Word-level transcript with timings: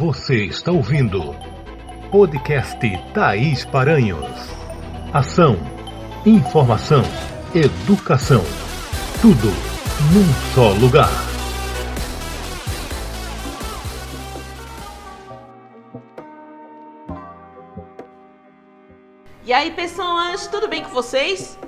Você 0.00 0.46
está 0.46 0.72
ouvindo 0.72 1.36
podcast 2.10 2.80
Thaís 3.12 3.66
Paranhos. 3.66 4.24
Ação, 5.12 5.58
informação, 6.24 7.02
educação. 7.54 8.40
Tudo 9.20 9.48
num 10.10 10.54
só 10.54 10.70
lugar. 10.70 11.10
E 19.44 19.52
aí, 19.52 19.70
pessoas, 19.72 20.46
tudo 20.46 20.66
bem 20.66 20.82
com 20.82 20.88
vocês? 20.88 21.58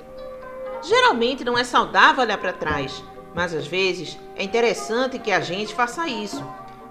Geralmente 0.81 1.43
não 1.43 1.55
é 1.55 1.63
saudável 1.63 2.23
olhar 2.23 2.39
para 2.39 2.51
trás, 2.51 3.03
mas 3.35 3.53
às 3.53 3.67
vezes 3.67 4.17
é 4.35 4.41
interessante 4.43 5.19
que 5.19 5.31
a 5.31 5.39
gente 5.39 5.75
faça 5.75 6.07
isso 6.07 6.43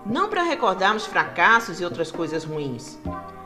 não 0.04 0.28
para 0.28 0.42
recordarmos 0.42 1.06
fracassos 1.06 1.80
e 1.80 1.84
outras 1.84 2.10
coisas 2.10 2.44
ruins, 2.44 2.98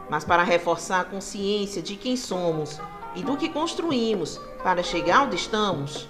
mas 0.08 0.24
para 0.24 0.42
reforçar 0.42 1.00
a 1.00 1.04
consciência 1.04 1.82
de 1.82 1.96
quem 1.96 2.16
somos 2.16 2.80
e 3.14 3.22
do 3.22 3.36
que 3.36 3.48
construímos 3.48 4.40
para 4.62 4.82
chegar 4.82 5.22
onde 5.22 5.36
estamos. 5.36 6.08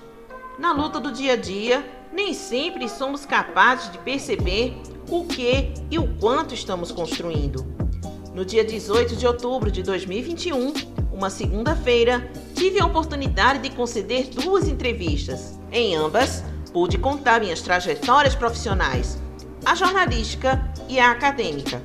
Na 0.59 0.73
luta 0.73 1.01
do 1.01 1.11
dia 1.11 1.33
a 1.33 1.37
dia, 1.37 1.84
nem 2.12 2.33
sempre 2.33 2.89
somos 2.89 3.27
capazes 3.27 3.91
de 3.91 3.98
perceber 3.98 4.80
o 5.11 5.25
que 5.25 5.73
e 5.91 5.98
o 5.98 6.17
quanto 6.17 6.55
estamos 6.55 6.91
construindo. 6.91 7.67
No 8.34 8.45
dia 8.45 8.65
18 8.65 9.17
de 9.17 9.27
outubro 9.27 9.70
de 9.70 9.83
2021, 9.83 10.73
uma 11.12 11.31
segunda-feira, 11.31 12.31
tive 12.55 12.81
a 12.81 12.87
oportunidade 12.87 13.61
de 13.61 13.75
conceder 13.75 14.28
duas 14.28 14.69
entrevistas. 14.69 15.59
Em 15.73 15.97
ambas, 15.97 16.45
pude 16.73 16.98
contar 16.98 17.41
minhas 17.41 17.62
trajetórias 17.62 18.34
profissionais 18.34 19.19
a 19.66 19.75
jornalística 19.75 20.62
e 20.88 21.01
a 21.01 21.11
acadêmica. 21.11 21.83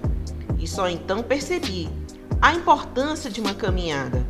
E 0.59 0.67
só 0.67 0.88
então 0.88 1.23
percebi 1.23 1.90
a 2.40 2.54
importância 2.54 3.27
de 3.27 3.41
uma 3.41 3.55
caminhada. 3.55 4.24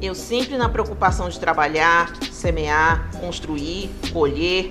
Eu 0.00 0.14
sempre 0.14 0.56
na 0.56 0.68
preocupação 0.68 1.28
de 1.28 1.40
trabalhar, 1.40 2.12
semear, 2.30 3.10
construir, 3.18 3.90
colher. 4.12 4.70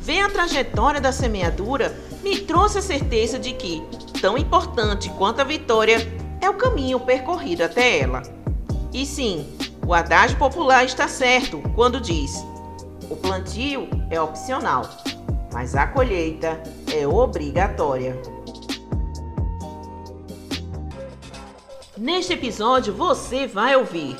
Ver 0.00 0.20
a 0.20 0.30
trajetória 0.30 1.02
da 1.02 1.12
semeadura 1.12 1.94
me 2.22 2.38
trouxe 2.38 2.78
a 2.78 2.82
certeza 2.82 3.38
de 3.38 3.52
que, 3.52 3.82
tão 4.22 4.38
importante 4.38 5.10
quanto 5.18 5.40
a 5.40 5.44
vitória, 5.44 5.98
é 6.40 6.48
o 6.48 6.54
caminho 6.54 6.98
percorrido 6.98 7.62
até 7.62 7.98
ela. 7.98 8.22
E 8.90 9.04
sim, 9.04 9.46
o 9.86 9.92
adágio 9.92 10.38
popular 10.38 10.86
está 10.86 11.06
certo 11.06 11.60
quando 11.74 12.00
diz: 12.00 12.42
o 13.10 13.16
plantio 13.16 13.86
é 14.08 14.18
opcional, 14.18 14.88
mas 15.52 15.74
a 15.74 15.86
colheita 15.86 16.62
é 16.92 17.06
obrigatória. 17.06 18.20
Neste 21.96 22.32
episódio 22.32 22.94
você 22.94 23.46
vai 23.46 23.76
ouvir: 23.76 24.16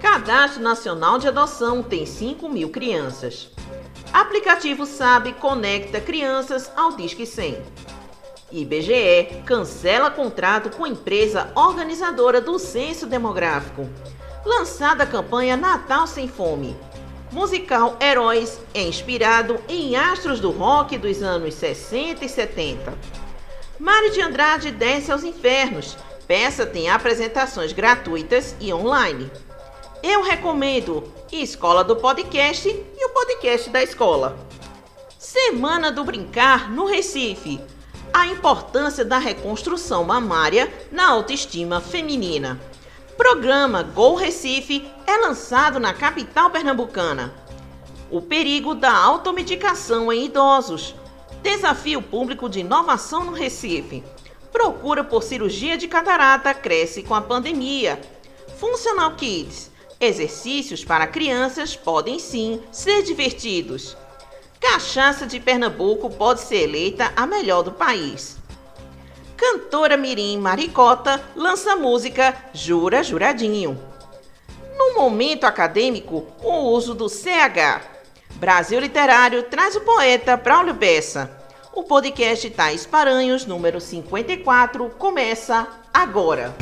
Cadastro 0.00 0.62
Nacional 0.62 1.18
de 1.18 1.28
Adoção 1.28 1.82
tem 1.82 2.06
5 2.06 2.48
mil 2.48 2.70
crianças. 2.70 3.50
Aplicativo 4.12 4.86
SAB 4.86 5.34
conecta 5.34 6.00
crianças 6.00 6.70
ao 6.76 6.92
Disque 6.96 7.26
100. 7.26 7.62
IBGE 8.52 9.42
cancela 9.46 10.10
contrato 10.10 10.70
com 10.76 10.86
empresa 10.86 11.52
organizadora 11.54 12.40
do 12.40 12.58
Censo 12.58 13.06
Demográfico. 13.06 13.88
Lançada 14.44 15.04
a 15.04 15.06
campanha 15.06 15.56
Natal 15.56 16.06
Sem 16.06 16.26
Fome 16.26 16.76
musical 17.32 17.96
Heróis 18.00 18.60
é 18.74 18.82
inspirado 18.82 19.60
em 19.68 19.96
astros 19.96 20.40
do 20.40 20.50
rock 20.50 20.98
dos 20.98 21.22
anos 21.22 21.54
60 21.54 22.24
e 22.24 22.28
70. 22.28 22.94
Mário 23.78 24.10
de 24.12 24.20
Andrade 24.20 24.70
desce 24.70 25.12
aos 25.12 25.22
infernos. 25.22 25.96
Peça 26.26 26.66
tem 26.66 26.90
apresentações 26.90 27.72
gratuitas 27.72 28.54
e 28.60 28.72
online. 28.72 29.30
Eu 30.02 30.22
recomendo 30.22 31.04
Escola 31.30 31.84
do 31.84 31.96
Podcast 31.96 32.68
e 32.68 33.04
o 33.04 33.10
podcast 33.10 33.70
da 33.70 33.82
escola. 33.82 34.36
Semana 35.18 35.92
do 35.92 36.04
Brincar 36.04 36.70
no 36.70 36.84
Recife. 36.86 37.60
A 38.12 38.26
importância 38.26 39.04
da 39.04 39.18
reconstrução 39.18 40.02
mamária 40.02 40.72
na 40.90 41.08
autoestima 41.08 41.80
feminina. 41.80 42.60
Programa 43.20 43.82
Gol 43.82 44.14
Recife 44.14 44.82
é 45.06 45.18
lançado 45.18 45.78
na 45.78 45.92
capital 45.92 46.48
pernambucana. 46.48 47.30
O 48.10 48.22
perigo 48.22 48.74
da 48.74 48.96
automedicação 48.96 50.10
em 50.10 50.24
idosos. 50.24 50.94
Desafio 51.42 52.00
público 52.00 52.48
de 52.48 52.60
inovação 52.60 53.24
no 53.24 53.32
Recife. 53.32 54.02
Procura 54.50 55.04
por 55.04 55.22
cirurgia 55.22 55.76
de 55.76 55.86
catarata 55.86 56.54
cresce 56.54 57.02
com 57.02 57.14
a 57.14 57.20
pandemia. 57.20 58.00
Funcional 58.56 59.14
Kids. 59.16 59.70
Exercícios 60.00 60.82
para 60.82 61.06
crianças 61.06 61.76
podem 61.76 62.18
sim 62.18 62.62
ser 62.72 63.02
divertidos. 63.02 63.98
Cachaça 64.58 65.26
de 65.26 65.38
Pernambuco 65.38 66.08
pode 66.08 66.40
ser 66.40 66.62
eleita 66.62 67.12
a 67.14 67.26
melhor 67.26 67.62
do 67.62 67.72
país 67.72 68.39
cantora 69.40 69.96
Mirim 69.96 70.36
Maricota 70.36 71.18
lança 71.34 71.74
música 71.74 72.36
Jura 72.52 73.02
Juradinho. 73.02 73.80
No 74.76 74.94
momento 74.94 75.44
acadêmico, 75.44 76.26
o 76.42 76.68
uso 76.68 76.94
do 76.94 77.08
CH. 77.08 77.80
Brasil 78.34 78.78
Literário 78.78 79.44
traz 79.44 79.74
o 79.74 79.80
poeta 79.80 80.36
Braulio 80.36 80.74
Bessa. 80.74 81.30
O 81.72 81.82
podcast 81.84 82.50
Tais 82.50 82.84
Paranhos, 82.84 83.46
número 83.46 83.80
54, 83.80 84.90
começa 84.98 85.66
agora. 85.92 86.54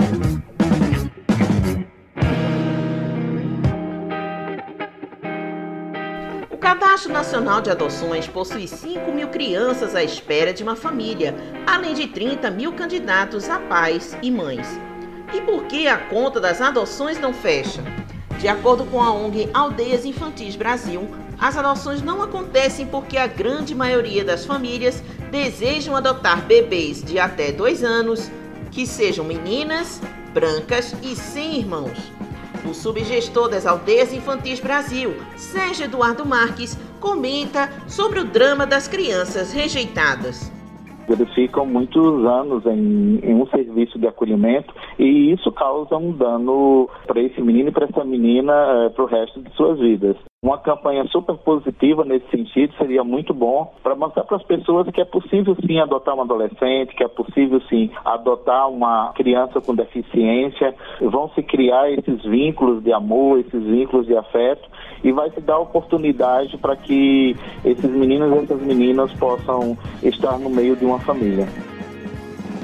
Cadastro 6.69 7.11
Nacional 7.11 7.63
de 7.63 7.71
Adoções 7.71 8.29
possui 8.29 8.69
5 8.69 9.11
mil 9.11 9.29
crianças 9.29 9.95
à 9.95 10.05
espera 10.05 10.53
de 10.53 10.63
uma 10.63 10.77
família, 10.77 11.35
além 11.67 11.95
de 11.95 12.09
30 12.09 12.51
mil 12.51 12.75
candidatos 12.75 13.49
a 13.49 13.59
pais 13.59 14.15
e 14.21 14.31
mães. 14.31 14.79
E 15.33 15.41
por 15.41 15.65
que 15.65 15.89
a 15.89 15.97
conta 15.97 16.39
das 16.39 16.61
adoções 16.61 17.19
não 17.19 17.33
fecha? 17.33 17.83
De 18.39 18.49
acordo 18.49 18.85
com 18.85 19.03
a 19.03 19.11
ONG 19.11 19.49
Aldeias 19.55 20.05
Infantis 20.05 20.57
Brasil, 20.57 21.09
as 21.41 21.57
adoções 21.57 22.03
não 22.03 22.23
acontecem 22.23 22.87
porque 22.87 23.17
a 23.17 23.27
grande 23.27 23.75
maioria 23.75 24.23
das 24.23 24.45
famílias 24.45 25.03
desejam 25.31 25.97
adotar 25.97 26.43
bebês 26.43 27.03
de 27.03 27.19
até 27.19 27.51
2 27.51 27.83
anos, 27.83 28.31
que 28.71 28.87
sejam 28.87 29.25
meninas, 29.25 30.03
brancas 30.35 30.95
e 31.03 31.17
sem 31.17 31.61
irmãos. 31.61 31.97
O 32.69 32.75
subgestor 32.75 33.49
das 33.49 33.67
Aldeias 33.67 34.13
Infantis 34.13 34.61
Brasil, 34.61 35.15
Sérgio 35.37 35.87
Eduardo 35.87 36.27
Marques, 36.27 36.77
comenta 37.01 37.71
sobre 37.89 38.21
o 38.21 38.25
drama 38.27 38.67
das 38.67 38.87
crianças 38.87 39.55
rejeitadas. 39.55 40.53
Eles 41.09 41.33
ficam 41.33 41.65
muitos 41.65 42.27
anos 42.27 42.67
em, 42.67 43.21
em, 43.23 43.35
um 43.35 43.47
serviço 43.47 43.99
de 43.99 44.07
acolhimento 44.07 44.75
e 44.99 45.33
isso 45.33 45.51
causa 45.51 45.97
um 45.97 46.13
dano 46.13 46.91
para 47.07 47.23
esse 47.23 47.41
menino 47.41 47.71
e 47.71 47.73
para 47.73 47.87
essa 47.87 48.05
menina 48.05 48.53
é, 48.53 48.89
para 48.91 49.05
o 49.05 49.07
resto 49.07 49.41
de 49.41 49.51
suas 49.57 49.79
vidas. 49.79 50.19
Uma 50.41 50.57
campanha 50.57 51.05
super 51.09 51.35
positiva 51.39 52.05
nesse 52.05 52.31
sentido 52.31 52.73
seria 52.79 53.03
muito 53.03 53.35
bom 53.35 53.75
para 53.83 53.97
mostrar 53.97 54.23
para 54.23 54.37
as 54.37 54.43
pessoas 54.45 54.89
que 54.89 55.01
é 55.01 55.05
possível 55.05 55.57
sim 55.67 55.81
adotar 55.81 56.15
um 56.15 56.21
adolescente, 56.21 56.95
que 56.95 57.03
é 57.03 57.09
possível 57.09 57.61
sim 57.63 57.91
adotar 58.05 58.71
uma 58.71 59.13
criança 59.15 59.61
com 59.61 59.75
deficiência. 59.75 60.77
Vão 61.01 61.29
se 61.31 61.43
criar 61.43 61.91
esses 61.91 62.23
vínculos 62.23 62.85
de 62.85 62.93
amor, 62.93 63.41
esses 63.41 63.65
vínculos 63.65 64.07
de 64.07 64.17
afeto 64.17 64.63
e 65.03 65.11
vai 65.11 65.29
se 65.33 65.41
dar 65.41 65.59
oportunidade 65.59 66.57
para 66.57 66.77
que 66.77 67.37
esses 67.65 67.91
meninos 67.91 68.33
e 68.33 68.45
essas 68.45 68.63
meninas 68.63 69.13
possam 69.15 69.77
estar 70.05 70.39
no 70.39 70.51
meio 70.51 70.77
de 70.77 70.85
uma 70.85 71.01
família. 71.01 71.49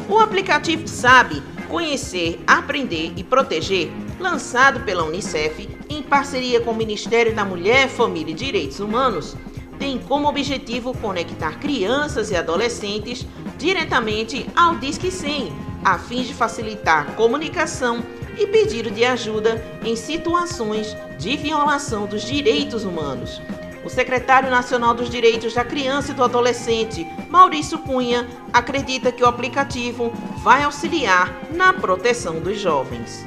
O 0.09 0.21
aplicativo 0.21 0.87
Sabe 0.87 1.43
Conhecer, 1.69 2.39
Aprender 2.47 3.15
e 3.17 3.25
Proteger, 3.25 3.89
lançado 4.19 4.81
pela 4.81 5.05
Unicef 5.05 5.69
em 5.89 6.03
parceria 6.03 6.61
com 6.61 6.71
o 6.71 6.77
Ministério 6.77 7.35
da 7.35 7.45
Mulher, 7.45 7.89
Família 7.89 8.33
e 8.33 8.35
Direitos 8.35 8.81
Humanos, 8.81 9.37
tem 9.79 9.99
como 9.99 10.29
objetivo 10.29 10.97
conectar 10.97 11.59
crianças 11.59 12.31
e 12.31 12.37
adolescentes 12.37 13.27
diretamente 13.59 14.47
ao 14.55 14.77
Disque 14.77 15.11
100, 15.11 15.53
a 15.85 15.99
fim 15.99 16.23
de 16.23 16.33
facilitar 16.33 17.15
comunicação 17.17 18.03
e 18.39 18.47
pedido 18.47 18.91
de 18.91 19.05
ajuda 19.05 19.63
em 19.85 19.97
situações 19.97 20.97
de 21.19 21.37
violação 21.37 22.07
dos 22.07 22.25
direitos 22.25 22.85
humanos. 22.85 23.41
O 23.85 23.91
secretário 23.91 24.49
nacional 24.49 24.95
dos 24.95 25.11
Direitos 25.11 25.53
da 25.53 25.63
Criança 25.63 26.13
e 26.13 26.15
do 26.15 26.25
Adolescente, 26.25 27.07
Maurício 27.29 27.79
Cunha, 27.79 28.27
acredita 28.51 29.13
que 29.13 29.23
o 29.23 29.27
aplicativo 29.27 30.11
vai 30.43 30.63
auxiliar 30.63 31.31
na 31.53 31.73
proteção 31.75 32.41
dos 32.41 32.59
jovens. 32.59 33.27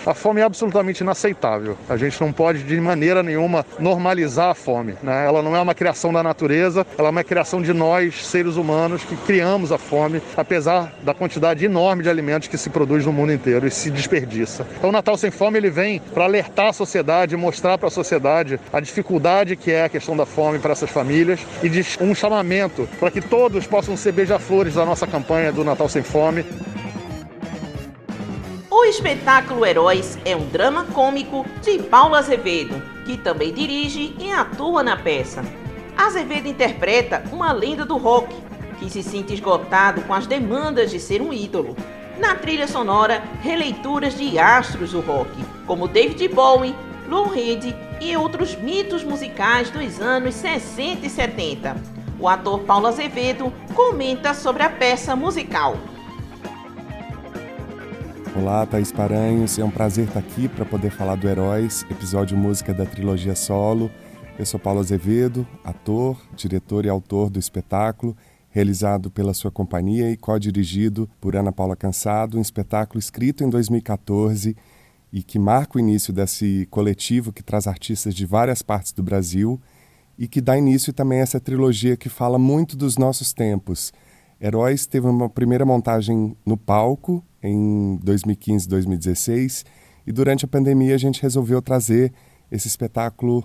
A 0.09 0.15
fome 0.15 0.41
é 0.41 0.45
absolutamente 0.45 1.03
inaceitável. 1.03 1.77
A 1.87 1.95
gente 1.99 2.19
não 2.19 2.33
pode 2.33 2.63
de 2.63 2.81
maneira 2.81 3.23
nenhuma 3.23 3.67
normalizar 3.79 4.49
a 4.49 4.55
fome. 4.55 4.95
Né? 5.03 5.27
Ela 5.27 5.43
não 5.43 5.55
é 5.55 5.61
uma 5.61 5.75
criação 5.75 6.11
da 6.11 6.23
natureza, 6.23 6.87
ela 6.97 7.09
é 7.09 7.11
uma 7.11 7.23
criação 7.23 7.61
de 7.61 7.75
nós, 7.75 8.27
seres 8.27 8.57
humanos, 8.57 9.05
que 9.05 9.15
criamos 9.15 9.71
a 9.71 9.77
fome, 9.77 10.23
apesar 10.35 10.95
da 11.03 11.13
quantidade 11.13 11.63
enorme 11.63 12.03
de 12.03 12.09
alimentos 12.09 12.49
que 12.49 12.57
se 12.57 12.71
produz 12.71 13.05
no 13.05 13.13
mundo 13.13 13.35
inteiro 13.35 13.67
e 13.67 13.71
se 13.71 13.91
desperdiça. 13.91 14.67
Então, 14.79 14.89
o 14.89 14.93
Natal 14.95 15.15
Sem 15.19 15.31
Fome 15.31 15.59
ele 15.59 15.69
vem 15.69 16.01
para 16.15 16.25
alertar 16.25 16.69
a 16.69 16.73
sociedade, 16.73 17.37
mostrar 17.37 17.77
para 17.77 17.89
a 17.89 17.91
sociedade 17.91 18.59
a 18.73 18.81
dificuldade 18.81 19.57
que 19.57 19.71
é 19.71 19.85
a 19.85 19.91
questão 19.91 20.17
da 20.17 20.25
fome 20.25 20.59
para 20.59 20.73
essas 20.73 20.89
famílias 20.89 21.39
e 21.63 21.69
de 21.69 21.85
um 22.01 22.15
chamamento 22.15 22.89
para 22.99 23.11
que 23.11 23.21
todos 23.21 23.67
possam 23.67 23.95
ser 23.95 24.13
beija-flores 24.13 24.73
da 24.73 24.87
nossa 24.87 25.07
campanha 25.07 25.53
do 25.53 25.63
Natal 25.63 25.87
Sem 25.87 26.03
Fome. 26.03 26.47
O 28.79 28.85
espetáculo 28.85 29.67
Heróis 29.67 30.17
é 30.25 30.37
um 30.37 30.47
drama 30.47 30.85
cômico 30.85 31.45
de 31.61 31.81
Paulo 31.81 32.15
Azevedo, 32.15 32.81
que 33.05 33.19
também 33.19 33.53
dirige 33.53 34.15
e 34.21 34.31
atua 34.31 34.85
na 34.85 34.97
peça. 34.97 35.45
Azevedo 35.97 36.47
interpreta 36.47 37.25
uma 37.33 37.51
lenda 37.51 37.85
do 37.85 37.97
rock, 37.97 38.33
que 38.79 38.89
se 38.89 39.03
sente 39.03 39.35
esgotado 39.35 40.03
com 40.03 40.15
as 40.15 40.29
demandas 40.29 40.93
de 40.93 41.01
ser 41.01 41.21
um 41.21 41.33
ídolo. 41.33 41.77
Na 42.21 42.37
trilha 42.37 42.69
sonora, 42.69 43.21
releituras 43.43 44.17
de 44.17 44.39
astros 44.39 44.93
do 44.93 45.01
rock, 45.01 45.29
como 45.67 45.89
David 45.89 46.29
Bowie, 46.29 46.75
Lou 47.09 47.27
Reed 47.27 47.75
e 48.01 48.17
outros 48.17 48.55
mitos 48.55 49.03
musicais 49.03 49.71
dos 49.71 50.01
anos 50.01 50.37
60 50.37 51.05
e 51.05 51.11
70. 51.11 51.77
O 52.21 52.29
ator 52.29 52.61
Paulo 52.61 52.87
Azevedo 52.87 53.53
comenta 53.75 54.33
sobre 54.35 54.63
a 54.63 54.71
peça 54.71 55.17
musical. 55.17 55.77
Olá, 58.39 58.65
Thaís 58.65 58.93
Paranhos. 58.93 59.59
É 59.59 59.65
um 59.65 59.71
prazer 59.71 60.07
estar 60.07 60.21
aqui 60.21 60.49
para 60.49 60.65
poder 60.65 60.91
falar 60.91 61.17
do 61.17 61.29
Heróis, 61.29 61.85
episódio 61.91 62.39
música 62.39 62.73
da 62.73 62.87
trilogia 62.87 63.35
solo. 63.35 63.91
Eu 64.39 64.47
sou 64.47 64.61
Paulo 64.61 64.79
Azevedo, 64.79 65.45
ator, 65.65 66.17
diretor 66.37 66.87
e 66.87 66.89
autor 66.89 67.31
do 67.31 67.39
espetáculo, 67.41 68.17
realizado 68.49 69.11
pela 69.11 69.35
sua 69.35 69.51
companhia 69.51 70.09
e 70.13 70.17
co-dirigido 70.17 71.11
por 71.21 71.35
Ana 71.35 71.51
Paula 71.51 71.75
Cansado, 71.75 72.39
um 72.39 72.41
espetáculo 72.41 73.01
escrito 73.01 73.43
em 73.43 73.51
2014 73.51 74.57
e 75.13 75.21
que 75.21 75.37
marca 75.37 75.77
o 75.77 75.81
início 75.81 76.13
desse 76.13 76.65
coletivo 76.71 77.33
que 77.33 77.43
traz 77.43 77.67
artistas 77.67 78.15
de 78.15 78.25
várias 78.25 78.63
partes 78.63 78.93
do 78.93 79.03
Brasil 79.03 79.61
e 80.17 80.29
que 80.29 80.41
dá 80.41 80.57
início 80.57 80.93
também 80.93 81.19
a 81.19 81.23
essa 81.23 81.41
trilogia 81.41 81.97
que 81.97 82.09
fala 82.09 82.39
muito 82.39 82.77
dos 82.77 82.97
nossos 82.97 83.33
tempos. 83.33 83.93
Heróis 84.41 84.87
teve 84.87 85.07
uma 85.07 85.29
primeira 85.29 85.65
montagem 85.67 86.37
no 86.47 86.57
palco 86.57 87.25
em 87.43 87.99
2015, 88.03 88.69
2016, 88.69 89.65
e 90.07 90.13
durante 90.13 90.45
a 90.45 90.49
pandemia 90.49 90.95
a 90.95 90.99
gente 90.99 91.21
resolveu 91.21 91.61
trazer 91.61 92.13
esse 92.51 92.69
espetáculo 92.69 93.45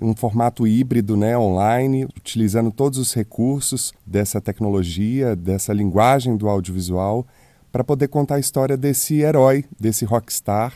um 0.00 0.14
formato 0.14 0.66
híbrido, 0.66 1.16
né, 1.16 1.36
online, 1.36 2.04
utilizando 2.04 2.70
todos 2.70 2.98
os 2.98 3.12
recursos 3.12 3.92
dessa 4.06 4.40
tecnologia, 4.40 5.36
dessa 5.36 5.72
linguagem 5.72 6.36
do 6.36 6.48
audiovisual, 6.48 7.26
para 7.70 7.84
poder 7.84 8.08
contar 8.08 8.36
a 8.36 8.40
história 8.40 8.76
desse 8.76 9.20
herói, 9.20 9.64
desse 9.78 10.04
rockstar, 10.04 10.74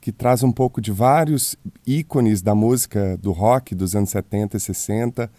que 0.00 0.10
traz 0.10 0.42
um 0.42 0.50
pouco 0.50 0.80
de 0.80 0.90
vários 0.90 1.56
ícones 1.86 2.42
da 2.42 2.54
música 2.54 3.16
do 3.18 3.30
rock 3.30 3.74
dos 3.74 3.94
anos 3.94 4.10
70 4.10 4.56
e 4.56 4.60
60, 4.60 5.30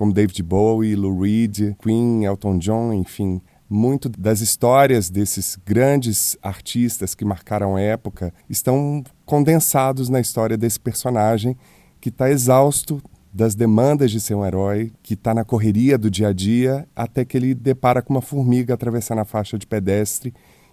como 0.00 0.14
David 0.14 0.42
Bowie, 0.42 0.96
Lou 0.96 1.20
Reed, 1.20 1.74
Queen, 1.78 2.24
Elton 2.24 2.56
John, 2.56 2.90
enfim, 2.90 3.38
muito 3.68 4.08
das 4.08 4.40
histórias 4.40 5.10
desses 5.10 5.58
grandes 5.62 6.38
artistas 6.42 7.14
que 7.14 7.22
marcaram 7.22 7.76
a 7.76 7.82
época 7.82 8.32
estão 8.48 9.04
condensados 9.26 10.08
na 10.08 10.18
história 10.18 10.56
desse 10.56 10.80
personagem 10.80 11.54
que 12.00 12.08
está 12.08 12.30
exausto 12.30 13.02
das 13.30 13.54
demandas 13.54 14.10
de 14.10 14.22
ser 14.22 14.34
um 14.34 14.46
herói, 14.46 14.90
que 15.02 15.12
está 15.12 15.34
na 15.34 15.44
correria 15.44 15.98
do 15.98 16.10
dia 16.10 16.28
a 16.28 16.32
dia, 16.32 16.88
até 16.96 17.22
que 17.22 17.36
ele 17.36 17.54
depara 17.54 18.00
com 18.00 18.14
uma 18.14 18.22
formiga 18.22 18.72
atravessando 18.72 19.18
a 19.18 19.26
faixa 19.26 19.58
de 19.58 19.66
pedestre 19.66 20.32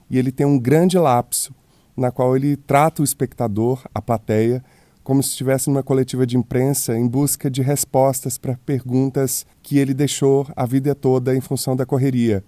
e 0.09 0.17
ele 0.17 0.31
tem 0.31 0.45
um 0.45 0.57
grande 0.57 0.97
lapso 0.97 1.53
na 1.97 2.11
qual 2.11 2.33
ele 2.33 2.55
trata 2.55 3.01
o 3.01 3.05
espectador, 3.05 3.83
a 3.93 4.01
plateia, 4.01 4.63
como 5.07 5.23
se 5.23 5.29
estivesse 5.29 5.69
numa 5.69 5.81
coletiva 5.81 6.27
de 6.27 6.35
imprensa 6.35 6.99
em 6.99 7.07
busca 7.07 7.49
de 7.49 7.61
respostas 7.61 8.37
para 8.37 8.57
perguntas 8.65 9.45
que 9.63 9.77
ele 9.77 9.93
deixou 9.93 10.45
a 10.53 10.65
vida 10.65 10.93
toda 10.93 11.33
em 11.33 11.39
função 11.39 11.77
da 11.77 11.85
correria. 11.85 12.43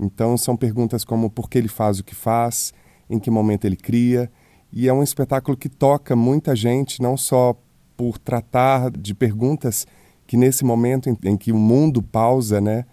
Então 0.00 0.34
são 0.38 0.56
perguntas 0.56 1.04
como 1.04 1.28
por 1.28 1.50
que 1.50 1.58
ele 1.58 1.68
faz 1.68 2.00
o 2.00 2.04
que 2.04 2.14
faz, 2.14 2.72
em 3.10 3.18
que 3.18 3.30
momento 3.30 3.66
ele 3.66 3.76
cria, 3.76 4.30
e 4.72 4.88
é 4.88 4.92
um 4.92 5.02
espetáculo 5.02 5.54
que 5.54 5.68
toca 5.68 6.16
muita 6.16 6.56
gente, 6.56 7.02
não 7.02 7.14
só 7.14 7.54
por 7.94 8.16
tratar 8.16 8.90
de 8.90 9.14
perguntas 9.14 9.86
que 10.26 10.34
nesse 10.34 10.64
momento 10.64 11.10
em, 11.22 11.36
que 11.36 11.52
o 11.52 11.58
mundo 11.58 12.02
pausa, 12.02 12.58
né, 12.58 12.86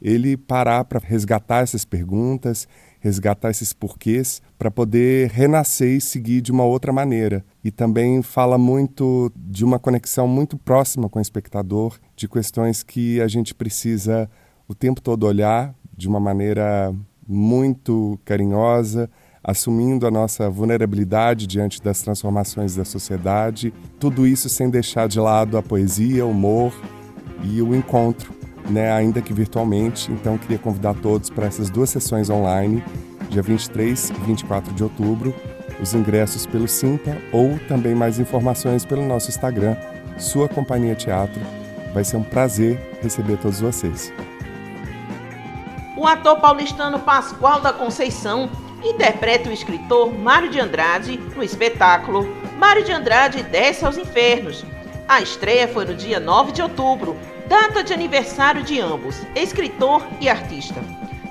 ele 0.00 0.34
parar 0.34 0.86
para 0.86 0.98
resgatar 0.98 1.62
essas 1.62 1.84
perguntas, 1.84 2.66
resgatar 3.02 3.50
esses 3.50 3.72
porquês, 3.72 4.40
para 4.56 4.70
poder 4.70 5.28
renascer 5.30 5.96
e 5.96 6.00
seguir 6.00 6.40
de 6.40 6.52
uma 6.52 6.62
outra 6.62 6.92
maneira. 6.92 7.44
E 7.64 7.70
também 7.72 8.22
fala 8.22 8.56
muito 8.56 9.32
de 9.36 9.64
uma 9.64 9.76
conexão 9.76 10.28
muito 10.28 10.56
próxima 10.56 11.08
com 11.08 11.18
o 11.18 11.22
espectador, 11.22 11.98
de 12.14 12.28
questões 12.28 12.84
que 12.84 13.20
a 13.20 13.26
gente 13.26 13.56
precisa 13.56 14.30
o 14.68 14.74
tempo 14.74 15.00
todo 15.02 15.26
olhar 15.26 15.74
de 15.96 16.06
uma 16.06 16.20
maneira 16.20 16.94
muito 17.26 18.20
carinhosa, 18.24 19.10
assumindo 19.42 20.06
a 20.06 20.10
nossa 20.10 20.48
vulnerabilidade 20.48 21.48
diante 21.48 21.82
das 21.82 22.02
transformações 22.02 22.76
da 22.76 22.84
sociedade, 22.84 23.74
tudo 23.98 24.28
isso 24.28 24.48
sem 24.48 24.70
deixar 24.70 25.08
de 25.08 25.18
lado 25.18 25.58
a 25.58 25.62
poesia, 25.62 26.24
o 26.24 26.30
humor 26.30 26.72
e 27.42 27.60
o 27.60 27.74
encontro, 27.74 28.32
né, 28.72 28.90
ainda 28.90 29.20
que 29.20 29.32
virtualmente. 29.32 30.10
Então, 30.10 30.38
queria 30.38 30.58
convidar 30.58 30.94
todos 30.94 31.30
para 31.30 31.46
essas 31.46 31.70
duas 31.70 31.90
sessões 31.90 32.30
online, 32.30 32.82
dia 33.28 33.42
23 33.42 34.10
e 34.10 34.12
24 34.26 34.72
de 34.74 34.82
outubro, 34.82 35.34
os 35.80 35.94
ingressos 35.94 36.46
pelo 36.46 36.66
Simpa 36.66 37.16
ou 37.32 37.58
também 37.68 37.94
mais 37.94 38.18
informações 38.18 38.84
pelo 38.84 39.04
nosso 39.04 39.28
Instagram, 39.28 39.76
Sua 40.18 40.48
Companhia 40.48 40.94
Teatro. 40.94 41.40
Vai 41.92 42.04
ser 42.04 42.16
um 42.16 42.22
prazer 42.22 42.80
receber 43.02 43.36
todos 43.36 43.60
vocês. 43.60 44.12
O 45.96 46.06
ator 46.06 46.40
paulistano 46.40 46.98
Pascoal 46.98 47.60
da 47.60 47.72
Conceição 47.72 48.50
interpreta 48.82 49.50
o 49.50 49.52
escritor 49.52 50.12
Mário 50.12 50.50
de 50.50 50.58
Andrade 50.58 51.20
no 51.36 51.42
espetáculo 51.42 52.26
Mário 52.58 52.84
de 52.84 52.92
Andrade 52.92 53.42
desce 53.42 53.84
aos 53.84 53.98
infernos. 53.98 54.64
A 55.08 55.20
estreia 55.20 55.68
foi 55.68 55.84
no 55.84 55.94
dia 55.94 56.18
9 56.20 56.52
de 56.52 56.62
outubro, 56.62 57.16
data 57.48 57.82
de 57.82 57.92
aniversário 57.92 58.62
de 58.62 58.80
ambos, 58.80 59.16
escritor 59.34 60.02
e 60.20 60.28
artista. 60.28 60.80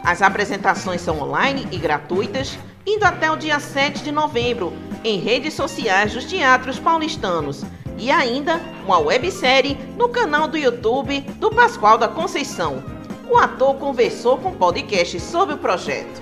As 0.03 0.21
apresentações 0.21 1.01
são 1.01 1.21
online 1.21 1.67
e 1.71 1.77
gratuitas, 1.77 2.57
indo 2.85 3.03
até 3.05 3.31
o 3.31 3.35
dia 3.35 3.59
7 3.59 4.03
de 4.03 4.11
novembro, 4.11 4.73
em 5.03 5.19
redes 5.19 5.53
sociais 5.53 6.13
dos 6.13 6.25
teatros 6.25 6.79
paulistanos 6.79 7.63
e 7.97 8.09
ainda 8.09 8.59
uma 8.85 8.99
websérie 8.99 9.77
no 9.97 10.09
canal 10.09 10.47
do 10.47 10.57
YouTube 10.57 11.21
do 11.39 11.51
Pascoal 11.51 11.97
da 11.97 12.07
Conceição. 12.07 12.83
O 13.29 13.37
ator 13.37 13.75
conversou 13.75 14.37
com 14.37 14.49
o 14.49 14.55
podcast 14.55 15.19
sobre 15.19 15.55
o 15.55 15.57
projeto. 15.57 16.21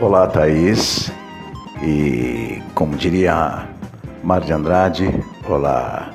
Olá, 0.00 0.26
Thaís. 0.26 1.10
E 1.82 2.62
como 2.74 2.96
diria 2.96 3.68
Mar 4.22 4.40
de 4.40 4.52
Andrade, 4.52 5.24
olá, 5.48 6.10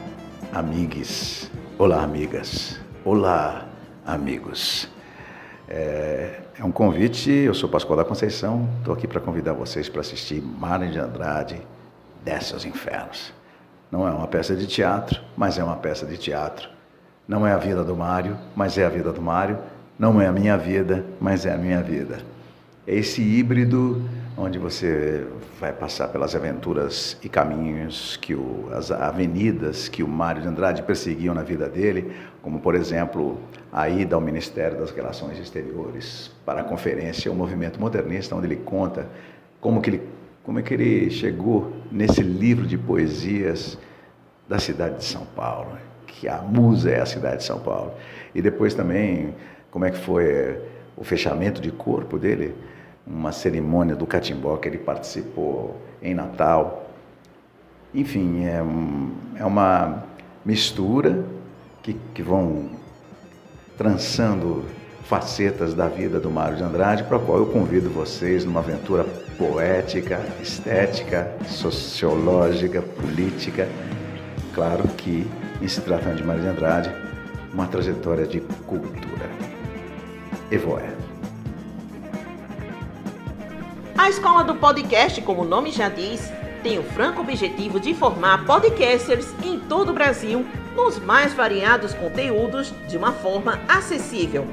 amigos. 0.53 1.49
Olá, 1.77 2.03
amigas. 2.03 2.79
Olá, 3.05 3.65
amigos. 4.05 4.89
É, 5.67 6.41
é 6.59 6.63
um 6.65 6.71
convite, 6.71 7.31
eu 7.31 7.53
sou 7.53 7.69
Pascoal 7.69 7.97
da 7.97 8.03
Conceição, 8.03 8.67
estou 8.79 8.93
aqui 8.93 9.07
para 9.07 9.21
convidar 9.21 9.53
vocês 9.53 9.87
para 9.87 10.01
assistir 10.01 10.41
Mário 10.41 10.91
de 10.91 10.99
Andrade, 10.99 11.61
Desce 12.23 12.53
aos 12.53 12.65
Infernos. 12.65 13.33
Não 13.89 14.07
é 14.07 14.11
uma 14.11 14.27
peça 14.27 14.55
de 14.55 14.67
teatro, 14.67 15.21
mas 15.35 15.57
é 15.57 15.63
uma 15.63 15.77
peça 15.77 16.05
de 16.05 16.17
teatro. 16.17 16.69
Não 17.27 17.47
é 17.47 17.53
a 17.53 17.57
vida 17.57 17.83
do 17.83 17.95
Mário, 17.95 18.37
mas 18.55 18.77
é 18.77 18.85
a 18.85 18.89
vida 18.89 19.11
do 19.11 19.21
Mário. 19.21 19.57
Não 19.97 20.21
é 20.21 20.27
a 20.27 20.31
minha 20.31 20.57
vida, 20.57 21.05
mas 21.19 21.45
é 21.45 21.53
a 21.53 21.57
minha 21.57 21.81
vida. 21.81 22.19
É 22.85 22.95
esse 22.95 23.21
híbrido 23.21 24.07
onde 24.37 24.57
você 24.57 25.25
vai 25.59 25.73
passar 25.73 26.07
pelas 26.07 26.35
aventuras 26.35 27.17
e 27.23 27.29
caminhos 27.29 28.17
que 28.17 28.33
o, 28.33 28.69
as 28.71 28.91
avenidas 28.91 29.87
que 29.87 30.01
o 30.01 30.07
Mário 30.07 30.41
de 30.41 30.47
Andrade 30.47 30.83
perseguiam 30.83 31.33
na 31.33 31.43
vida 31.43 31.67
dele, 31.67 32.11
como 32.41 32.59
por 32.59 32.75
exemplo 32.75 33.37
a 33.71 33.89
ida 33.89 34.15
ao 34.15 34.21
Ministério 34.21 34.79
das 34.79 34.91
Relações 34.91 35.37
Exteriores 35.37 36.31
para 36.45 36.61
a 36.61 36.63
conferência 36.63 37.31
O 37.31 37.35
Movimento 37.35 37.79
Modernista, 37.79 38.35
onde 38.35 38.47
ele 38.47 38.57
conta 38.57 39.07
como 39.59 39.81
que 39.81 39.89
ele 39.89 40.01
como 40.43 40.57
é 40.57 40.63
que 40.63 40.73
ele 40.73 41.11
chegou 41.11 41.71
nesse 41.91 42.23
livro 42.23 42.65
de 42.65 42.75
poesias 42.75 43.77
da 44.49 44.57
cidade 44.57 44.97
de 44.97 45.05
São 45.05 45.23
Paulo, 45.35 45.77
que 46.07 46.27
a 46.27 46.37
musa 46.39 46.89
é 46.89 46.99
a 46.99 47.05
cidade 47.05 47.37
de 47.37 47.43
São 47.43 47.59
Paulo. 47.59 47.93
E 48.33 48.41
depois 48.41 48.73
também 48.73 49.35
como 49.69 49.85
é 49.85 49.91
que 49.91 49.99
foi 49.99 50.59
o 50.97 51.03
fechamento 51.03 51.61
de 51.61 51.71
corpo 51.71 52.17
dele 52.17 52.55
uma 53.13 53.31
cerimônia 53.31 53.95
do 53.95 54.07
catimbó 54.07 54.57
que 54.57 54.67
ele 54.69 54.77
participou 54.77 55.75
em 56.01 56.13
Natal. 56.13 56.89
Enfim, 57.93 58.45
é, 58.45 58.63
é 59.35 59.45
uma 59.45 60.03
mistura 60.45 61.25
que, 61.83 61.93
que 62.13 62.23
vão 62.23 62.69
trançando 63.77 64.63
facetas 65.03 65.73
da 65.73 65.87
vida 65.87 66.19
do 66.19 66.31
Mário 66.31 66.55
de 66.55 66.63
Andrade, 66.63 67.03
para 67.03 67.17
a 67.17 67.19
qual 67.19 67.39
eu 67.39 67.47
convido 67.47 67.89
vocês 67.89 68.45
numa 68.45 68.61
aventura 68.61 69.03
poética, 69.37 70.21
estética, 70.41 71.35
sociológica, 71.47 72.81
política. 72.81 73.67
Claro 74.53 74.87
que, 74.89 75.27
em 75.61 75.67
se 75.67 75.81
tratando 75.81 76.15
de 76.15 76.23
Mário 76.23 76.43
de 76.43 76.47
Andrade, 76.47 76.91
uma 77.53 77.67
trajetória 77.67 78.25
de 78.25 78.39
cultura. 78.39 79.29
Evoé. 80.49 81.00
A 84.01 84.09
escola 84.09 84.43
do 84.43 84.55
podcast, 84.55 85.21
como 85.21 85.43
o 85.43 85.47
nome 85.47 85.71
já 85.71 85.87
diz, 85.87 86.33
tem 86.63 86.79
o 86.79 86.83
franco 86.83 87.21
objetivo 87.21 87.79
de 87.79 87.93
formar 87.93 88.47
podcasters 88.47 89.27
em 89.43 89.59
todo 89.59 89.89
o 89.89 89.93
Brasil 89.93 90.43
nos 90.75 90.97
mais 90.97 91.35
variados 91.35 91.93
conteúdos 91.93 92.73
de 92.87 92.97
uma 92.97 93.11
forma 93.11 93.59
acessível. 93.67 94.47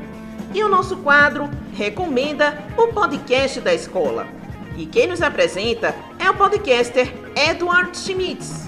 E 0.52 0.62
o 0.62 0.68
nosso 0.68 0.98
quadro 0.98 1.48
recomenda 1.72 2.62
o 2.76 2.88
podcast 2.88 3.58
da 3.62 3.72
escola. 3.72 4.28
E 4.76 4.84
quem 4.84 5.06
nos 5.06 5.22
apresenta 5.22 5.96
é 6.18 6.28
o 6.28 6.34
podcaster 6.34 7.10
Edward 7.34 7.96
Schmitz. 7.96 8.67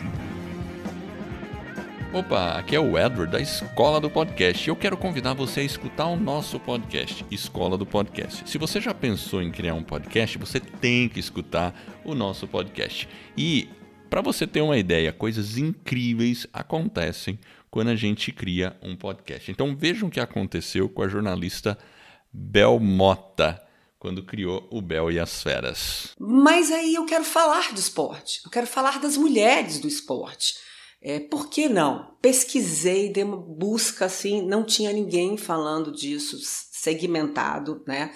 Opa, 2.12 2.58
aqui 2.58 2.74
é 2.74 2.80
o 2.80 2.98
Edward 2.98 3.30
da 3.30 3.40
Escola 3.40 4.00
do 4.00 4.10
Podcast. 4.10 4.68
Eu 4.68 4.74
quero 4.74 4.96
convidar 4.96 5.32
você 5.32 5.60
a 5.60 5.62
escutar 5.62 6.06
o 6.06 6.16
nosso 6.16 6.58
podcast, 6.58 7.24
Escola 7.30 7.78
do 7.78 7.86
Podcast. 7.86 8.50
Se 8.50 8.58
você 8.58 8.80
já 8.80 8.92
pensou 8.92 9.40
em 9.40 9.52
criar 9.52 9.74
um 9.74 9.84
podcast, 9.84 10.36
você 10.36 10.58
tem 10.58 11.08
que 11.08 11.20
escutar 11.20 11.72
o 12.04 12.12
nosso 12.12 12.48
podcast. 12.48 13.08
E 13.36 13.68
para 14.10 14.20
você 14.20 14.44
ter 14.44 14.60
uma 14.60 14.76
ideia, 14.76 15.12
coisas 15.12 15.56
incríveis 15.56 16.48
acontecem 16.52 17.38
quando 17.70 17.90
a 17.90 17.96
gente 17.96 18.32
cria 18.32 18.76
um 18.82 18.96
podcast. 18.96 19.48
Então 19.48 19.76
vejam 19.76 20.08
o 20.08 20.10
que 20.10 20.18
aconteceu 20.18 20.88
com 20.88 21.02
a 21.04 21.08
jornalista 21.08 21.78
Bel 22.32 22.80
Mota 22.80 23.62
quando 24.00 24.24
criou 24.24 24.66
o 24.72 24.82
Bel 24.82 25.12
e 25.12 25.20
as 25.20 25.40
Feras. 25.40 26.16
Mas 26.18 26.72
aí 26.72 26.92
eu 26.92 27.04
quero 27.04 27.22
falar 27.22 27.72
do 27.72 27.78
esporte. 27.78 28.40
Eu 28.44 28.50
quero 28.50 28.66
falar 28.66 28.98
das 28.98 29.16
mulheres 29.16 29.78
do 29.78 29.86
esporte. 29.86 30.69
É, 31.02 31.18
por 31.18 31.48
que 31.48 31.68
não? 31.68 32.14
Pesquisei, 32.20 33.10
dei 33.10 33.24
uma 33.24 33.36
busca 33.36 34.04
assim, 34.04 34.42
não 34.42 34.62
tinha 34.64 34.92
ninguém 34.92 35.36
falando 35.36 35.90
disso 35.90 36.38
segmentado, 36.42 37.82
né? 37.86 38.12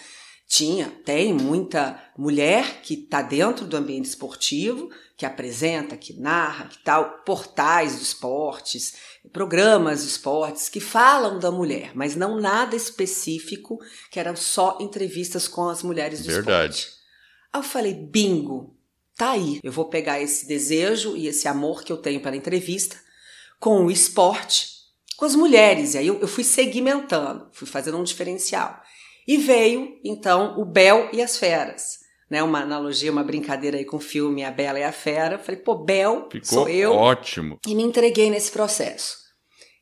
Tinha, 0.47 0.91
tem 1.05 1.33
muita 1.33 1.99
mulher 2.17 2.83
que 2.83 2.95
está 2.95 3.23
dentro 3.23 3.67
do 3.67 3.77
ambiente 3.77 4.05
esportivo, 4.05 4.91
que 5.17 5.25
apresenta, 5.25 5.97
que 5.97 6.13
narra, 6.21 6.69
que 6.69 6.79
tal, 6.85 7.23
portais 7.25 7.97
de 7.97 8.03
esportes, 8.03 8.95
programas 9.33 10.03
de 10.03 10.09
esportes 10.09 10.69
que 10.69 10.81
falam 10.81 11.39
da 11.39 11.51
mulher, 11.51 11.93
mas 11.95 12.15
não 12.15 12.39
nada 12.39 12.77
específico, 12.77 13.79
que 14.11 14.21
eram 14.21 14.37
só 14.37 14.77
entrevistas 14.81 15.49
com 15.49 15.69
as 15.69 15.83
mulheres 15.83 16.21
do 16.21 16.27
Verdade. 16.27 16.75
esporte. 16.75 16.95
Aí 17.53 17.61
eu 17.61 17.65
falei, 17.65 17.95
bingo, 17.95 18.77
tá 19.17 19.33
aí. 19.33 19.61
Eu 19.63 19.73
vou 19.73 19.87
pegar 19.89 20.21
esse 20.21 20.47
desejo 20.47 21.17
e 21.17 21.27
esse 21.27 21.49
amor 21.49 21.83
que 21.85 21.93
eu 21.93 21.97
tenho 21.97 22.21
pela 22.21 22.37
entrevista 22.37 22.97
com 23.61 23.87
o 23.87 23.91
esporte, 23.91 24.69
com 25.17 25.25
as 25.25 25.35
mulheres. 25.35 25.95
E 25.95 25.99
aí 25.99 26.07
eu, 26.07 26.21
eu 26.21 26.29
fui 26.29 26.45
segmentando, 26.45 27.49
fui 27.53 27.67
fazendo 27.67 27.99
um 27.99 28.05
diferencial. 28.05 28.81
E 29.27 29.37
veio, 29.39 29.99
então, 30.05 30.59
o 30.61 30.65
Bel 30.65 31.09
e 31.13 31.23
as 31.23 31.39
Feras. 31.39 32.05
Né, 32.31 32.43
uma 32.43 32.61
analogia, 32.61 33.13
uma 33.13 33.23
brincadeira 33.23 33.77
aí 33.77 33.85
com 33.85 33.99
o 33.99 34.01
filme 34.01 34.45
A 34.45 34.51
Bela 34.51 34.79
e 34.79 34.83
a 34.83 34.91
Fera. 34.93 35.39
Falei, 35.39 35.61
pô, 35.61 35.77
Bel, 35.77 36.29
Ficou 36.33 36.45
sou 36.49 36.69
eu. 36.69 36.93
ótimo. 36.93 37.59
E 37.67 37.75
me 37.75 37.83
entreguei 37.83 38.31
nesse 38.31 38.51
processo. 38.51 39.19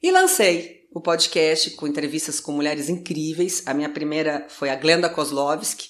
E 0.03 0.11
lancei 0.11 0.83
o 0.93 1.01
podcast 1.01 1.71
com 1.71 1.87
entrevistas 1.87 2.41
com 2.41 2.53
mulheres 2.53 2.89
incríveis. 2.89 3.62
A 3.65 3.73
minha 3.73 3.89
primeira 3.89 4.47
foi 4.49 4.69
a 4.69 4.77
Glenda 4.77 5.09
Kozlovski, 5.09 5.89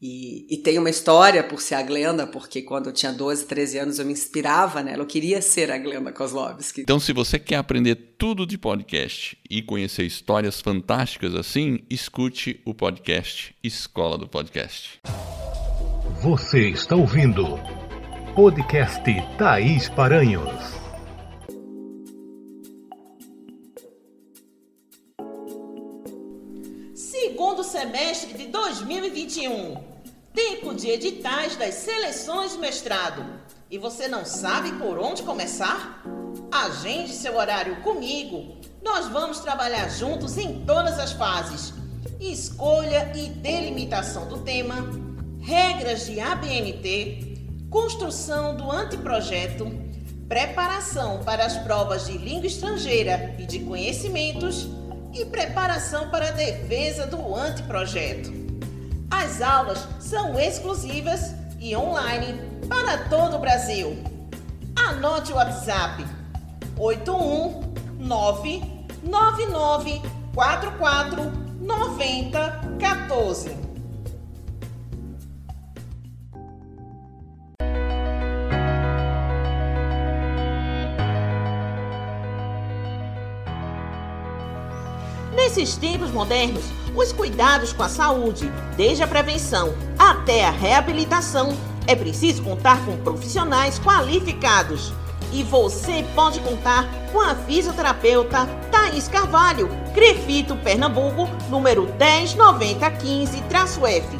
e, 0.00 0.46
e, 0.54 0.58
tem 0.58 0.78
uma 0.78 0.90
história 0.90 1.42
por 1.42 1.60
ser 1.60 1.76
a 1.76 1.82
Glenda, 1.82 2.26
porque 2.26 2.60
quando 2.60 2.88
eu 2.88 2.92
tinha 2.92 3.12
12, 3.12 3.46
13 3.46 3.78
anos 3.78 3.98
eu 3.98 4.04
me 4.04 4.12
inspirava 4.12 4.82
nela, 4.82 5.02
eu 5.02 5.06
queria 5.06 5.40
ser 5.40 5.70
a 5.70 5.78
Glenda 5.78 6.12
Kozlovski. 6.12 6.82
Então, 6.82 7.00
se 7.00 7.14
você 7.14 7.38
quer 7.38 7.56
aprender 7.56 7.94
tudo 8.18 8.46
de 8.46 8.58
podcast 8.58 9.38
e 9.48 9.62
conhecer 9.62 10.04
histórias 10.04 10.60
fantásticas 10.60 11.34
assim, 11.34 11.80
escute 11.88 12.60
o 12.66 12.74
podcast 12.74 13.56
Escola 13.62 14.18
do 14.18 14.28
Podcast. 14.28 15.00
Você 16.22 16.68
está 16.68 16.94
ouvindo 16.94 17.58
Podcast 18.34 19.02
Thaís 19.38 19.88
Paranhos. 19.88 20.85
Segundo 27.26 27.64
semestre 27.64 28.34
de 28.34 28.46
2021. 28.46 29.82
Tempo 30.32 30.72
de 30.72 30.88
editais 30.88 31.56
das 31.56 31.74
seleções 31.74 32.52
de 32.52 32.58
mestrado. 32.58 33.26
E 33.68 33.76
você 33.78 34.06
não 34.06 34.24
sabe 34.24 34.70
por 34.74 34.96
onde 34.96 35.24
começar? 35.24 36.04
Agende 36.52 37.12
seu 37.12 37.36
horário 37.36 37.82
comigo. 37.82 38.54
Nós 38.80 39.08
vamos 39.08 39.40
trabalhar 39.40 39.88
juntos 39.88 40.38
em 40.38 40.64
todas 40.64 41.00
as 41.00 41.14
fases: 41.14 41.74
escolha 42.20 43.10
e 43.16 43.28
delimitação 43.28 44.28
do 44.28 44.42
tema, 44.42 44.88
regras 45.40 46.06
de 46.06 46.20
ABNT, 46.20 47.66
construção 47.68 48.56
do 48.56 48.70
anteprojeto, 48.70 49.66
preparação 50.28 51.24
para 51.24 51.44
as 51.44 51.56
provas 51.56 52.06
de 52.06 52.16
língua 52.18 52.46
estrangeira 52.46 53.34
e 53.36 53.46
de 53.46 53.58
conhecimentos 53.58 54.75
e 55.20 55.24
preparação 55.24 56.10
para 56.10 56.28
a 56.28 56.32
defesa 56.32 57.06
do 57.06 57.34
anteprojeto. 57.34 58.30
As 59.10 59.40
aulas 59.40 59.88
são 59.98 60.38
exclusivas 60.38 61.34
e 61.58 61.74
online 61.74 62.38
para 62.68 62.98
todo 63.08 63.36
o 63.36 63.38
Brasil. 63.38 63.96
Anote 64.74 65.32
o 65.32 65.36
WhatsApp 65.36 66.04
819 66.76 68.62
9944 69.02 71.32
9014. 71.60 73.65
Nesses 85.56 85.76
tempos 85.76 86.10
modernos, 86.10 86.64
os 86.94 87.12
cuidados 87.12 87.72
com 87.72 87.82
a 87.82 87.88
saúde, 87.88 88.52
desde 88.76 89.02
a 89.02 89.06
prevenção 89.06 89.74
até 89.98 90.44
a 90.44 90.50
reabilitação, 90.50 91.56
É 91.86 91.94
preciso 91.94 92.42
contar 92.42 92.84
com 92.84 92.98
profissionais 92.98 93.78
qualificados. 93.78 94.92
E 95.32 95.42
você 95.44 96.04
pode 96.14 96.40
contar 96.40 96.86
com 97.12 97.20
a 97.20 97.34
fisioterapeuta 97.34 98.46
Thaís 98.70 99.08
Carvalho, 99.08 99.70
Crefito, 99.94 100.56
Pernambuco, 100.56 101.26
número 101.48 101.88
109015-F. 101.98 104.18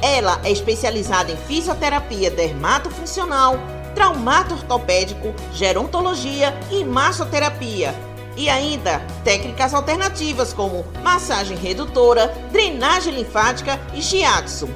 Ela 0.00 0.40
é 0.44 0.52
especializada 0.52 1.32
em 1.32 1.36
fisioterapia 1.36 2.30
dermatofuncional, 2.30 3.58
traumato 3.96 4.54
ortopédico, 4.54 5.34
gerontologia 5.52 6.56
e 6.70 6.84
massoterapia. 6.84 7.92
E 8.38 8.48
ainda 8.48 9.00
técnicas 9.24 9.74
alternativas 9.74 10.52
como 10.52 10.86
massagem 11.02 11.56
redutora, 11.56 12.28
drenagem 12.52 13.12
linfática 13.12 13.80
e 13.92 14.00
shiatsu. 14.00 14.68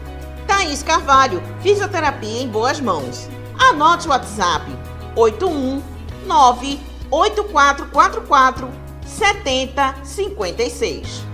Thaís 0.49 0.83
Carvalho, 0.83 1.41
fisioterapia 1.61 2.43
em 2.43 2.49
boas 2.49 2.81
mãos. 2.81 3.29
Anote 3.57 4.09
o 4.09 4.11
WhatsApp 4.11 4.67
819 5.15 6.81
8444 7.09 8.69
7056. 9.07 11.32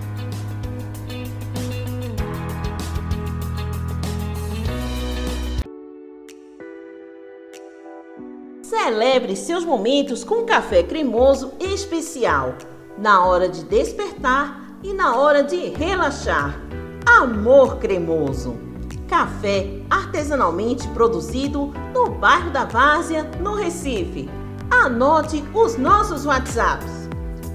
Celebre 8.81 9.35
seus 9.35 9.65
momentos 9.65 10.23
com 10.23 10.45
café 10.45 10.81
cremoso 10.81 11.51
especial, 11.59 12.55
na 12.97 13.25
hora 13.25 13.49
de 13.49 13.65
despertar 13.65 14.77
e 14.81 14.93
na 14.93 15.17
hora 15.17 15.43
de 15.43 15.71
relaxar. 15.71 16.57
Amor 17.05 17.79
cremoso. 17.79 18.57
Café 19.05 19.81
artesanalmente 19.89 20.87
produzido 20.89 21.73
no 21.93 22.09
bairro 22.09 22.51
da 22.51 22.63
Várzea, 22.63 23.29
no 23.41 23.53
Recife. 23.53 24.29
Anote 24.71 25.43
os 25.53 25.75
nossos 25.77 26.25
WhatsApps: 26.25 27.09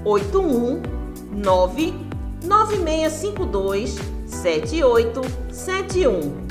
819 0.05 1.95
9652 2.43 3.97
7871 4.27 6.45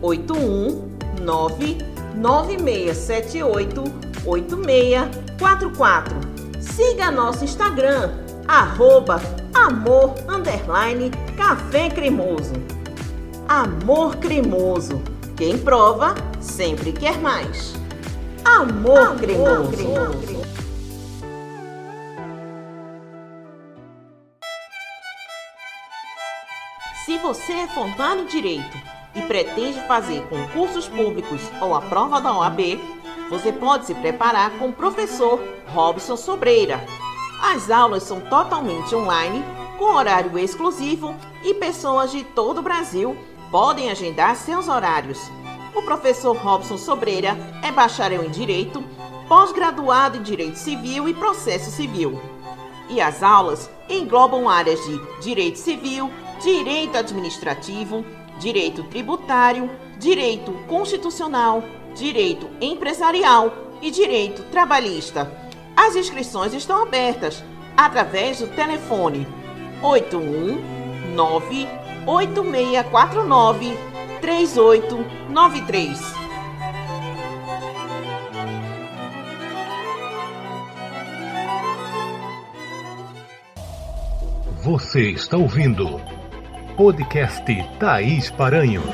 819 0.00 1.93
9678 2.16 3.84
8644. 4.26 6.16
Siga 6.60 7.10
nosso 7.10 7.44
Instagram, 7.44 8.10
arroba 8.48 9.20
amor 9.54 10.14
underline 10.28 11.10
café 11.36 11.90
cremoso. 11.90 12.54
Amor 13.48 14.16
cremoso. 14.16 15.02
Quem 15.36 15.58
prova 15.58 16.14
sempre 16.40 16.92
quer 16.92 17.18
mais. 17.20 17.74
Amor, 18.44 18.98
amor 18.98 19.16
cremoso. 19.16 19.72
cremoso. 19.72 20.44
Se 27.04 27.18
você 27.18 27.52
é 27.52 27.66
formado 27.68 28.22
em 28.22 28.26
Direito 28.26 28.78
e 29.14 29.22
pretende 29.22 29.80
fazer 29.86 30.22
concursos 30.28 30.88
públicos 30.88 31.40
ou 31.60 31.74
a 31.74 31.80
prova 31.80 32.20
da 32.20 32.36
OAB, 32.36 32.80
você 33.30 33.52
pode 33.52 33.86
se 33.86 33.94
preparar 33.94 34.50
com 34.58 34.68
o 34.68 34.72
professor 34.72 35.40
Robson 35.68 36.16
Sobreira. 36.16 36.84
As 37.42 37.70
aulas 37.70 38.02
são 38.02 38.20
totalmente 38.20 38.94
online, 38.94 39.44
com 39.78 39.94
horário 39.94 40.38
exclusivo 40.38 41.14
e 41.42 41.54
pessoas 41.54 42.10
de 42.10 42.22
todo 42.22 42.58
o 42.58 42.62
Brasil 42.62 43.16
podem 43.50 43.90
agendar 43.90 44.34
seus 44.34 44.68
horários. 44.68 45.30
O 45.74 45.82
professor 45.82 46.36
Robson 46.36 46.76
Sobreira 46.76 47.36
é 47.62 47.70
bacharel 47.70 48.24
em 48.24 48.30
Direito, 48.30 48.82
pós-graduado 49.28 50.16
em 50.16 50.22
Direito 50.22 50.56
Civil 50.56 51.08
e 51.08 51.14
Processo 51.14 51.70
Civil. 51.70 52.20
E 52.88 53.00
as 53.00 53.22
aulas 53.22 53.70
englobam 53.88 54.48
áreas 54.48 54.80
de 54.84 55.00
Direito 55.20 55.58
Civil, 55.58 56.10
Direito 56.42 56.96
Administrativo, 56.96 58.04
direito 58.38 58.84
tributário, 58.84 59.70
direito 59.98 60.52
constitucional, 60.66 61.62
direito 61.94 62.48
empresarial 62.60 63.52
e 63.80 63.90
direito 63.90 64.42
trabalhista. 64.44 65.30
As 65.76 65.96
inscrições 65.96 66.52
estão 66.54 66.82
abertas 66.82 67.42
através 67.76 68.38
do 68.40 68.46
telefone 68.48 69.26
819 69.82 71.68
8649 72.06 73.76
3893. 74.20 76.14
Você 84.62 85.10
está 85.10 85.36
ouvindo 85.36 86.00
Podcast 86.76 87.44
Thaís 87.78 88.30
Paranhos. 88.32 88.84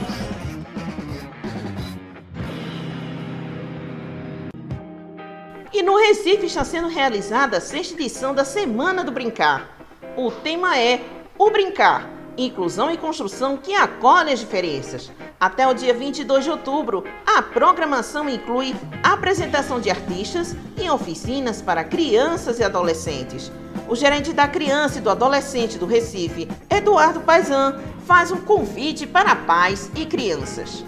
E 5.72 5.82
no 5.82 5.96
Recife 5.96 6.44
está 6.44 6.62
sendo 6.62 6.88
realizada 6.88 7.56
a 7.56 7.60
sexta 7.60 7.94
edição 7.94 8.34
da 8.34 8.44
Semana 8.44 9.02
do 9.02 9.10
Brincar. 9.10 9.66
O 10.14 10.30
tema 10.30 10.78
é 10.78 11.00
O 11.38 11.50
Brincar, 11.50 12.06
inclusão 12.36 12.90
e 12.90 12.98
construção 12.98 13.56
que 13.56 13.74
acolhe 13.74 14.30
as 14.30 14.40
diferenças. 14.40 15.10
Até 15.40 15.66
o 15.66 15.72
dia 15.72 15.94
22 15.94 16.44
de 16.44 16.50
outubro, 16.50 17.02
a 17.26 17.40
programação 17.40 18.28
inclui 18.28 18.74
apresentação 19.02 19.80
de 19.80 19.88
artistas 19.88 20.54
e 20.76 20.90
oficinas 20.90 21.62
para 21.62 21.82
crianças 21.82 22.58
e 22.58 22.62
adolescentes. 22.62 23.50
O 23.90 23.96
gerente 23.96 24.32
da 24.32 24.46
criança 24.46 24.98
e 24.98 25.00
do 25.00 25.10
adolescente 25.10 25.76
do 25.76 25.84
Recife, 25.84 26.48
Eduardo 26.70 27.22
Paizan, 27.22 27.80
faz 28.06 28.30
um 28.30 28.40
convite 28.40 29.04
para 29.04 29.34
pais 29.34 29.90
e 29.96 30.06
crianças 30.06 30.84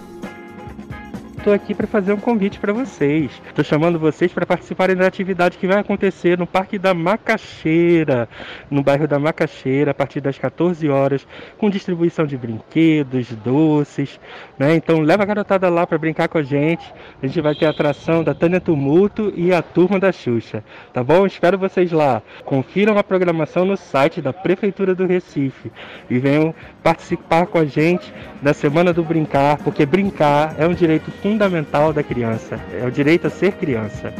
estou 1.43 1.53
aqui 1.53 1.73
para 1.73 1.85
fazer 1.85 2.13
um 2.13 2.17
convite 2.17 2.57
para 2.57 2.71
vocês. 2.71 3.29
Estou 3.45 3.65
chamando 3.65 3.99
vocês 3.99 4.31
para 4.31 4.45
participarem 4.45 4.95
da 4.95 5.05
atividade 5.05 5.57
que 5.57 5.67
vai 5.67 5.77
acontecer 5.77 6.37
no 6.37 6.47
Parque 6.47 6.79
da 6.79 6.93
Macaxeira, 6.93 8.29
no 8.71 8.81
bairro 8.81 9.09
da 9.09 9.19
Macaxeira, 9.19 9.91
a 9.91 9.93
partir 9.93 10.21
das 10.21 10.37
14 10.37 10.87
horas, 10.87 11.27
com 11.57 11.69
distribuição 11.69 12.25
de 12.25 12.37
brinquedos, 12.37 13.27
doces. 13.43 14.17
Né? 14.57 14.75
Então 14.75 15.01
leva 15.01 15.23
a 15.23 15.25
garotada 15.25 15.67
lá 15.67 15.85
para 15.85 15.97
brincar 15.97 16.29
com 16.29 16.37
a 16.37 16.43
gente. 16.43 16.93
A 17.21 17.27
gente 17.27 17.41
vai 17.41 17.53
ter 17.53 17.65
a 17.65 17.71
atração 17.71 18.23
da 18.23 18.33
Tânia 18.33 18.61
Tumulto 18.61 19.33
e 19.35 19.51
a 19.51 19.61
turma 19.61 19.99
da 19.99 20.13
Xuxa. 20.13 20.63
Tá 20.93 21.03
bom? 21.03 21.25
Espero 21.25 21.57
vocês 21.57 21.91
lá. 21.91 22.21
Confiram 22.45 22.97
a 22.97 23.03
programação 23.03 23.65
no 23.65 23.75
site 23.75 24.21
da 24.21 24.31
Prefeitura 24.31 24.95
do 24.95 25.05
Recife 25.05 25.69
e 26.09 26.17
venham 26.19 26.55
participar 26.81 27.47
com 27.47 27.57
a 27.57 27.65
gente 27.65 28.13
da 28.41 28.53
Semana 28.53 28.93
do 28.93 29.03
Brincar, 29.03 29.57
porque 29.57 29.85
brincar 29.85 30.55
é 30.57 30.65
um 30.65 30.73
direito 30.73 31.11
fundamental 31.11 31.32
fundamental 31.33 31.91
da 31.91 32.03
criança, 32.03 32.59
é 32.71 32.85
o 32.85 32.91
direito 32.91 33.25
a 33.25 33.29
ser 33.29 33.53
criança. 33.53 34.13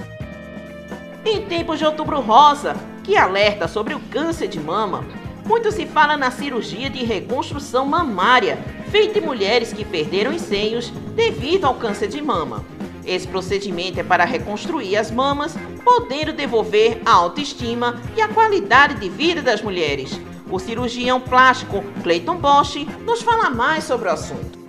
Em 1.24 1.46
tempos 1.46 1.78
de 1.78 1.86
Outubro 1.86 2.20
Rosa, 2.20 2.76
que 3.04 3.16
alerta 3.16 3.68
sobre 3.68 3.94
o 3.94 4.00
câncer 4.00 4.48
de 4.48 4.60
mama, 4.60 5.06
muito 5.46 5.72
se 5.72 5.86
fala 5.86 6.18
na 6.18 6.32
cirurgia 6.32 6.90
de 6.90 7.06
reconstrução 7.06 7.86
mamária, 7.86 8.58
feita 8.90 9.20
em 9.20 9.22
mulheres 9.22 9.72
que 9.72 9.86
perderam 9.86 10.32
os 10.32 10.42
seios 10.42 10.90
devido 11.16 11.66
ao 11.66 11.76
câncer 11.76 12.08
de 12.08 12.20
mama. 12.20 12.66
Esse 13.06 13.28
procedimento 13.28 14.00
é 14.00 14.04
para 14.04 14.26
reconstruir 14.26 14.98
as 14.98 15.12
mamas, 15.12 15.56
podendo 15.86 16.34
devolver 16.34 17.00
a 17.06 17.12
autoestima 17.12 18.02
e 18.18 18.22
a 18.22 18.28
qualidade 18.28 18.96
de 18.96 19.08
vida 19.08 19.42
das 19.42 19.62
mulheres. 19.62 20.20
O 20.50 20.58
cirurgião 20.58 21.22
plástico 21.22 21.84
Clayton 22.02 22.38
Bosch 22.38 22.88
nos 23.06 23.22
fala 23.22 23.52
mais 23.52 23.84
sobre 23.84 24.10
o 24.10 24.12
assunto. 24.12 24.63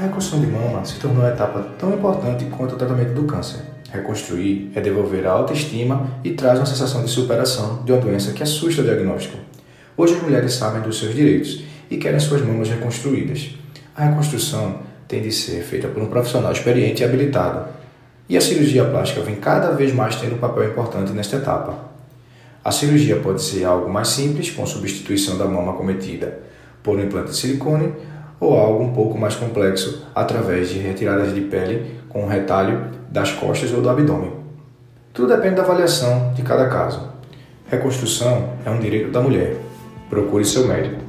A 0.00 0.04
reconstrução 0.04 0.40
de 0.40 0.46
mama 0.46 0.82
se 0.82 0.98
tornou 0.98 1.22
uma 1.22 1.28
etapa 1.28 1.60
tão 1.78 1.92
importante 1.92 2.46
quanto 2.46 2.74
o 2.74 2.78
tratamento 2.78 3.12
do 3.12 3.24
câncer. 3.24 3.60
Reconstruir 3.92 4.72
é 4.74 4.80
devolver 4.80 5.26
a 5.26 5.32
autoestima 5.32 6.08
e 6.24 6.30
traz 6.30 6.58
uma 6.58 6.64
sensação 6.64 7.04
de 7.04 7.10
superação 7.10 7.82
de 7.84 7.92
uma 7.92 8.00
doença 8.00 8.32
que 8.32 8.42
assusta 8.42 8.80
o 8.80 8.84
diagnóstico. 8.84 9.36
Hoje 9.98 10.14
as 10.14 10.22
mulheres 10.22 10.54
sabem 10.54 10.80
dos 10.80 10.98
seus 10.98 11.14
direitos 11.14 11.64
e 11.90 11.98
querem 11.98 12.18
suas 12.18 12.40
mamas 12.40 12.70
reconstruídas. 12.70 13.50
A 13.94 14.06
reconstrução 14.06 14.78
tem 15.06 15.20
de 15.20 15.30
ser 15.30 15.62
feita 15.64 15.86
por 15.88 16.02
um 16.02 16.06
profissional 16.06 16.50
experiente 16.50 17.02
e 17.02 17.04
habilitado, 17.04 17.68
e 18.26 18.38
a 18.38 18.40
cirurgia 18.40 18.86
plástica 18.86 19.20
vem 19.20 19.34
cada 19.34 19.72
vez 19.72 19.92
mais 19.92 20.16
tendo 20.16 20.36
um 20.36 20.38
papel 20.38 20.70
importante 20.70 21.12
nesta 21.12 21.36
etapa. 21.36 21.74
A 22.64 22.72
cirurgia 22.72 23.16
pode 23.16 23.42
ser 23.42 23.64
algo 23.64 23.92
mais 23.92 24.08
simples, 24.08 24.50
com 24.50 24.64
substituição 24.64 25.36
da 25.36 25.44
mama 25.44 25.74
cometida 25.74 26.38
por 26.82 26.96
um 26.96 27.02
implante 27.02 27.32
de 27.32 27.36
silicone, 27.36 27.92
ou 28.40 28.58
algo 28.58 28.82
um 28.82 28.92
pouco 28.92 29.18
mais 29.18 29.36
complexo 29.36 30.06
através 30.14 30.70
de 30.70 30.78
retiradas 30.78 31.34
de 31.34 31.42
pele 31.42 32.00
com 32.08 32.26
retalho 32.26 32.90
das 33.10 33.30
costas 33.30 33.72
ou 33.72 33.82
do 33.82 33.90
abdômen. 33.90 34.32
Tudo 35.12 35.36
depende 35.36 35.56
da 35.56 35.62
avaliação 35.62 36.32
de 36.34 36.42
cada 36.42 36.68
caso. 36.68 37.10
Reconstrução 37.68 38.54
é 38.64 38.70
um 38.70 38.78
direito 38.78 39.10
da 39.10 39.20
mulher. 39.20 39.56
Procure 40.08 40.44
seu 40.44 40.66
médico. 40.66 41.00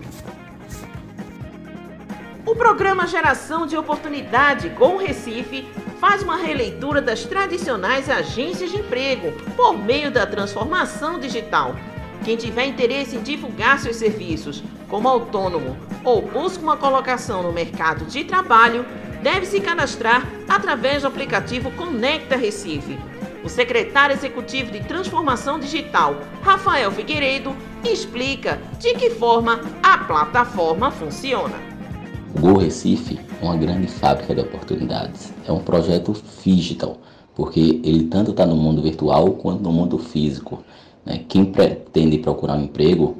O 2.46 2.56
programa 2.56 3.08
Geração 3.08 3.65
de 3.65 3.78
Oportunidade 3.78 4.72
com 4.72 4.98
Recife 4.98 5.65
faz 6.00 6.22
uma 6.22 6.36
releitura 6.36 7.02
das 7.02 7.24
tradicionais 7.24 8.10
agências 8.10 8.72
de 8.72 8.78
emprego 8.78 9.32
por 9.56 9.78
meio 9.78 10.12
da 10.12 10.26
transformação 10.26 11.20
digital. 11.20 11.76
Quem 12.23 12.38
tiver 12.38 12.65
interesse 12.67 13.15
em 13.15 13.21
divulgar 13.21 13.79
seus 13.79 13.95
serviços 13.95 14.63
como 14.88 15.07
autônomo 15.07 15.75
ou 16.03 16.21
busca 16.21 16.62
uma 16.62 16.77
colocação 16.77 17.41
no 17.41 17.51
mercado 17.51 18.05
de 18.05 18.23
trabalho, 18.23 18.86
deve 19.23 19.45
se 19.45 19.60
cadastrar 19.60 20.27
através 20.47 21.01
do 21.01 21.07
aplicativo 21.07 21.71
Conecta 21.71 22.36
Recife. 22.36 22.97
O 23.43 23.49
secretário 23.49 24.15
executivo 24.15 24.71
de 24.71 24.81
Transformação 24.81 25.60
Digital, 25.60 26.15
Rafael 26.43 26.91
Figueiredo, 26.91 27.55
explica 27.84 28.60
de 28.79 28.93
que 28.93 29.10
forma 29.10 29.60
a 29.81 29.97
plataforma 29.97 30.91
funciona. 30.91 31.55
O 32.36 32.39
Go 32.39 32.60
Recife 32.60 33.19
é 33.41 33.43
uma 33.43 33.57
grande 33.57 33.88
fábrica 33.88 34.36
de 34.36 34.41
oportunidades. 34.41 35.34
É 35.47 35.51
um 35.51 35.60
projeto 35.60 36.15
digital, 36.43 36.97
porque 37.36 37.81
ele 37.84 38.03
tanto 38.03 38.31
está 38.31 38.45
no 38.45 38.55
mundo 38.55 38.81
virtual 38.81 39.31
quanto 39.31 39.63
no 39.63 39.71
mundo 39.71 39.97
físico. 39.97 40.63
Né? 41.06 41.22
Quem 41.28 41.46
pretende 41.46 42.18
procurar 42.18 42.56
um 42.58 42.64
emprego 42.64 43.18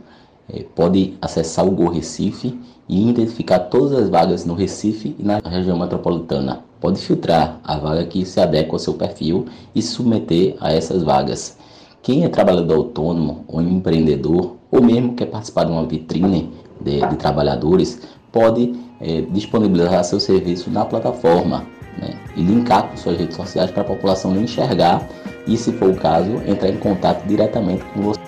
é, 0.52 0.64
pode 0.76 1.14
acessar 1.22 1.66
o 1.66 1.72
Go 1.72 1.90
Recife 1.90 2.60
e 2.88 3.10
identificar 3.10 3.60
todas 3.60 3.94
as 3.94 4.10
vagas 4.10 4.46
no 4.46 4.54
Recife 4.54 5.16
e 5.18 5.24
na 5.24 5.40
região 5.40 5.78
metropolitana. 5.78 6.64
Pode 6.80 7.00
filtrar 7.00 7.60
a 7.64 7.78
vaga 7.78 8.04
que 8.06 8.26
se 8.26 8.40
adequa 8.40 8.74
ao 8.74 8.80
seu 8.80 8.96
perfil 8.96 9.46
e 9.74 9.82
submeter 9.82 10.56
a 10.60 10.74
essas 10.74 11.04
vagas. 11.04 11.58
Quem 12.02 12.26
é 12.26 12.30
trabalhador 12.30 12.76
autônomo 12.78 13.46
ou 13.48 13.62
empreendedor, 13.62 14.56
ou 14.72 14.82
mesmo 14.82 15.14
quer 15.14 15.28
participar 15.28 15.66
de 15.66 15.72
uma 15.72 15.86
vitrine 15.86 16.52
de, 16.82 17.00
de 17.00 17.16
trabalhadores, 17.16 18.02
pode 18.32 18.74
é, 19.00 19.22
disponibilizar 19.22 20.04
seu 20.04 20.20
serviço 20.20 20.70
na 20.72 20.84
plataforma 20.84 21.66
né, 21.98 22.16
e 22.36 22.42
linkar 22.42 22.90
com 22.90 22.98
suas 22.98 23.18
redes 23.18 23.36
sociais 23.36 23.70
para 23.70 23.82
a 23.82 23.86
população 23.86 24.36
enxergar 24.36 25.08
e, 25.48 25.58
se 25.58 25.72
for 25.74 25.90
o 25.90 25.96
caso, 25.96 26.42
entrar 26.46 26.70
em 26.70 26.78
contato 26.78 27.26
diretamente 27.26 27.84
com 27.94 28.02
você. 28.02 28.20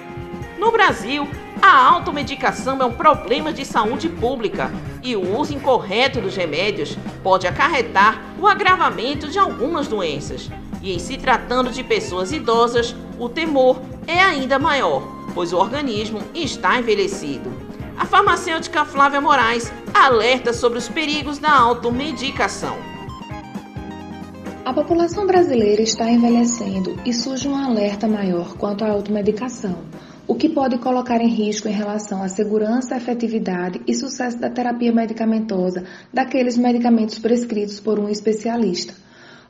No 0.58 0.72
Brasil, 0.72 1.28
a 1.62 1.88
automedicação 1.90 2.82
é 2.82 2.86
um 2.86 2.94
problema 2.94 3.54
de 3.54 3.66
saúde 3.66 4.10
pública 4.10 4.72
e 5.02 5.16
o 5.16 5.38
uso 5.38 5.54
incorreto 5.54 6.20
dos 6.20 6.36
remédios 6.36 6.98
pode 7.22 7.48
acarretar 7.48 8.22
o 8.40 8.48
agravamento 8.48 9.28
de 9.28 9.40
algumas 9.40 9.88
doenças. 9.88 10.50
E 10.82 10.94
em 10.94 11.00
se 11.00 11.18
tratando 11.18 11.72
de 11.72 11.84
pessoas 11.84 12.32
idosas, 12.32 12.96
o 13.18 13.30
temor 13.30 13.82
é 14.06 14.20
ainda 14.20 14.60
maior, 14.60 15.04
pois 15.34 15.54
o 15.54 15.58
organismo 15.58 16.22
está 16.34 16.78
envelhecido. 16.78 17.50
A 17.98 18.06
farmacêutica 18.06 18.84
Flávia 18.84 19.22
Moraes 19.22 19.72
alerta 19.94 20.52
sobre 20.52 20.80
os 20.80 20.90
perigos 20.90 21.38
da 21.38 21.52
automedicação. 21.52 22.93
A 24.66 24.74
população 24.74 25.28
brasileira 25.28 25.82
está 25.82 26.10
envelhecendo 26.10 26.98
e 27.06 27.12
surge 27.12 27.50
um 27.50 27.56
alerta 27.56 28.08
maior 28.08 28.56
quanto 28.56 28.86
à 28.86 28.92
automedicação, 28.92 29.84
o 30.26 30.36
que 30.36 30.48
pode 30.48 30.78
colocar 30.78 31.20
em 31.20 31.28
risco 31.28 31.68
em 31.68 31.74
relação 31.74 32.24
à 32.24 32.30
segurança, 32.30 32.96
efetividade 32.96 33.82
e 33.86 33.94
sucesso 33.94 34.40
da 34.40 34.50
terapia 34.50 34.94
medicamentosa 34.94 35.84
daqueles 36.14 36.58
medicamentos 36.58 37.20
prescritos 37.20 37.82
por 37.82 38.00
um 38.00 38.08
especialista. 38.08 38.94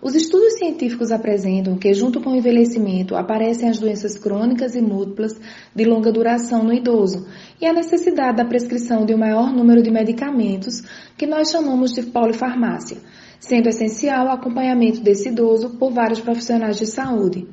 Os 0.04 0.16
estudos 0.16 0.56
científicos 0.56 1.14
apresentam 1.14 1.78
que, 1.78 1.94
junto 1.94 2.20
com 2.20 2.32
o 2.32 2.36
envelhecimento, 2.36 3.16
aparecem 3.16 3.70
as 3.70 3.80
doenças 3.80 4.18
crônicas 4.18 4.76
e 4.76 4.82
múltiplas 4.82 5.40
de 5.74 5.86
longa 5.86 6.12
duração 6.12 6.62
no 6.62 6.74
idoso 6.74 7.26
e 7.62 7.66
a 7.66 7.72
necessidade 7.72 8.36
da 8.36 8.44
prescrição 8.44 9.06
de 9.06 9.14
um 9.14 9.18
maior 9.18 9.54
número 9.54 9.82
de 9.82 9.90
medicamentos, 9.90 10.82
que 11.18 11.26
nós 11.26 11.50
chamamos 11.50 11.94
de 11.94 12.02
polifarmácia, 12.04 12.98
sendo 13.40 13.70
essencial 13.70 14.26
o 14.26 14.32
acompanhamento 14.32 15.00
desse 15.00 15.30
idoso 15.30 15.78
por 15.78 15.94
vários 15.94 16.20
profissionais 16.20 16.78
de 16.78 16.86
saúde. 16.86 17.48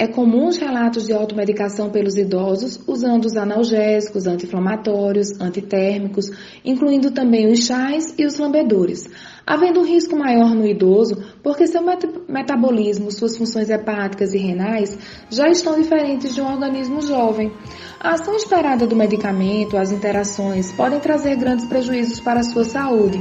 É 0.00 0.06
comum 0.06 0.46
os 0.46 0.56
relatos 0.56 1.06
de 1.06 1.12
automedicação 1.12 1.90
pelos 1.90 2.16
idosos 2.16 2.78
usando 2.86 3.24
os 3.24 3.36
analgésicos, 3.36 4.28
anti-inflamatórios, 4.28 5.40
antitérmicos, 5.40 6.30
incluindo 6.64 7.10
também 7.10 7.50
os 7.50 7.64
chás 7.64 8.14
e 8.16 8.24
os 8.24 8.38
lambedores, 8.38 9.10
havendo 9.44 9.80
um 9.80 9.84
risco 9.84 10.14
maior 10.16 10.54
no 10.54 10.64
idoso 10.64 11.20
porque 11.42 11.66
seu 11.66 11.82
met 11.82 12.06
metabolismo, 12.28 13.10
suas 13.10 13.36
funções 13.36 13.70
hepáticas 13.70 14.34
e 14.34 14.38
renais 14.38 14.96
já 15.28 15.48
estão 15.48 15.74
diferentes 15.76 16.32
de 16.32 16.40
um 16.40 16.46
organismo 16.46 17.02
jovem. 17.02 17.52
A 17.98 18.12
ação 18.12 18.36
esperada 18.36 18.86
do 18.86 18.94
medicamento, 18.94 19.76
as 19.76 19.90
interações, 19.90 20.70
podem 20.74 21.00
trazer 21.00 21.34
grandes 21.34 21.66
prejuízos 21.66 22.20
para 22.20 22.38
a 22.38 22.44
sua 22.44 22.62
saúde. 22.62 23.20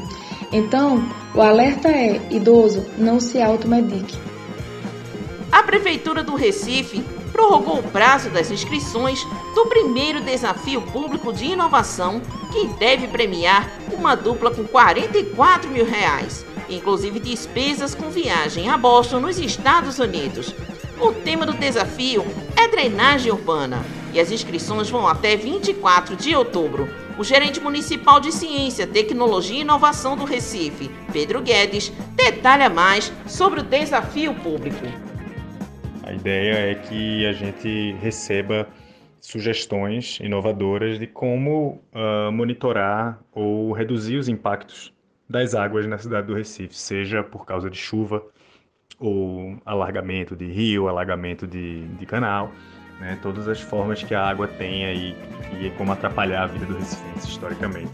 Então, 0.53 1.03
o 1.33 1.41
alerta 1.41 1.89
é: 1.89 2.21
idoso, 2.29 2.85
não 2.99 3.19
se 3.19 3.41
automedique. 3.41 4.36
A 5.57 5.63
Prefeitura 5.63 6.23
do 6.23 6.35
Recife 6.35 7.01
prorrogou 7.31 7.79
o 7.79 7.89
prazo 7.89 8.29
das 8.29 8.51
inscrições 8.51 9.25
do 9.55 9.65
primeiro 9.65 10.21
desafio 10.21 10.79
público 10.83 11.33
de 11.33 11.45
inovação, 11.45 12.21
que 12.53 12.67
deve 12.75 13.07
premiar 13.07 13.67
uma 13.91 14.13
dupla 14.13 14.51
com 14.51 14.63
44 14.67 15.67
mil 15.71 15.83
reais, 15.83 16.45
inclusive 16.69 17.19
despesas 17.19 17.95
com 17.95 18.11
viagem 18.11 18.69
a 18.69 18.77
Boston, 18.77 19.19
nos 19.19 19.39
Estados 19.39 19.97
Unidos. 19.97 20.53
O 21.01 21.11
tema 21.11 21.43
do 21.43 21.53
desafio 21.53 22.23
é 22.55 22.67
drenagem 22.67 23.31
urbana 23.31 23.83
e 24.13 24.19
as 24.19 24.31
inscrições 24.31 24.91
vão 24.91 25.07
até 25.07 25.35
24 25.35 26.15
de 26.15 26.35
outubro. 26.35 26.87
O 27.17 27.23
gerente 27.23 27.59
municipal 27.59 28.19
de 28.19 28.31
Ciência, 28.31 28.85
Tecnologia 28.85 29.57
e 29.57 29.61
Inovação 29.61 30.15
do 30.15 30.23
Recife, 30.23 30.91
Pedro 31.11 31.41
Guedes, 31.41 31.91
detalha 32.15 32.69
mais 32.69 33.11
sobre 33.25 33.61
o 33.61 33.63
desafio 33.63 34.35
público. 34.35 35.06
A 36.07 36.13
ideia 36.13 36.71
é 36.71 36.73
que 36.73 37.25
a 37.25 37.33
gente 37.33 37.91
receba 38.01 38.65
sugestões 39.19 40.21
inovadoras 40.21 40.97
de 40.97 41.05
como 41.05 41.81
uh, 41.93 42.31
monitorar 42.31 43.19
ou 43.33 43.73
reduzir 43.73 44.15
os 44.15 44.29
impactos 44.29 44.93
das 45.29 45.53
águas 45.53 45.85
na 45.85 45.97
cidade 45.97 46.27
do 46.27 46.33
Recife, 46.33 46.73
seja 46.73 47.23
por 47.23 47.45
causa 47.45 47.69
de 47.69 47.77
chuva 47.77 48.23
ou 48.97 49.57
alargamento 49.65 50.33
de 50.33 50.47
rio, 50.47 50.87
alargamento 50.87 51.45
de, 51.45 51.85
de 51.85 52.05
canal, 52.05 52.53
né? 53.01 53.19
todas 53.21 53.45
as 53.49 53.59
formas 53.59 54.01
que 54.01 54.15
a 54.15 54.25
água 54.25 54.47
tem 54.47 54.85
aí 54.85 55.15
e 55.61 55.69
como 55.71 55.91
atrapalhar 55.91 56.43
a 56.43 56.47
vida 56.47 56.65
do 56.65 56.77
Recife 56.77 57.03
historicamente. 57.17 57.91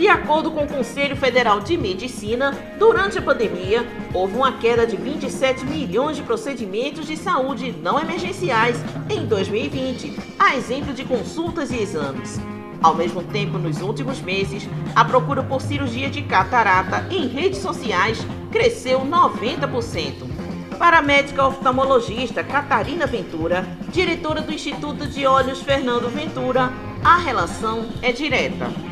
De 0.00 0.08
acordo 0.08 0.50
com 0.50 0.64
o 0.64 0.66
Conselho 0.66 1.14
Federal 1.14 1.60
de 1.60 1.76
Medicina, 1.76 2.56
durante 2.78 3.18
a 3.18 3.22
pandemia, 3.22 3.86
houve 4.14 4.34
uma 4.34 4.52
queda 4.52 4.86
de 4.86 4.96
27 4.96 5.62
milhões 5.66 6.16
de 6.16 6.22
procedimentos 6.22 7.06
de 7.06 7.18
saúde 7.18 7.70
não 7.82 8.00
emergenciais 8.00 8.78
em 9.10 9.26
2020, 9.26 10.16
a 10.38 10.56
exemplo 10.56 10.94
de 10.94 11.04
consultas 11.04 11.70
e 11.70 11.82
exames. 11.82 12.40
Ao 12.82 12.94
mesmo 12.94 13.22
tempo, 13.24 13.58
nos 13.58 13.82
últimos 13.82 14.22
meses, 14.22 14.66
a 14.96 15.04
procura 15.04 15.42
por 15.42 15.60
cirurgia 15.60 16.08
de 16.08 16.22
catarata 16.22 17.06
em 17.14 17.28
redes 17.28 17.58
sociais 17.58 18.26
cresceu 18.50 19.00
90%. 19.00 20.78
Para 20.78 21.00
a 21.00 21.02
médica 21.02 21.46
oftalmologista 21.46 22.42
Catarina 22.42 23.06
Ventura, 23.06 23.68
diretora 23.92 24.40
do 24.40 24.50
Instituto 24.50 25.06
de 25.06 25.26
Olhos 25.26 25.60
Fernando 25.60 26.08
Ventura, 26.08 26.72
a 27.04 27.18
relação 27.18 27.90
é 28.00 28.12
direta. 28.12 28.89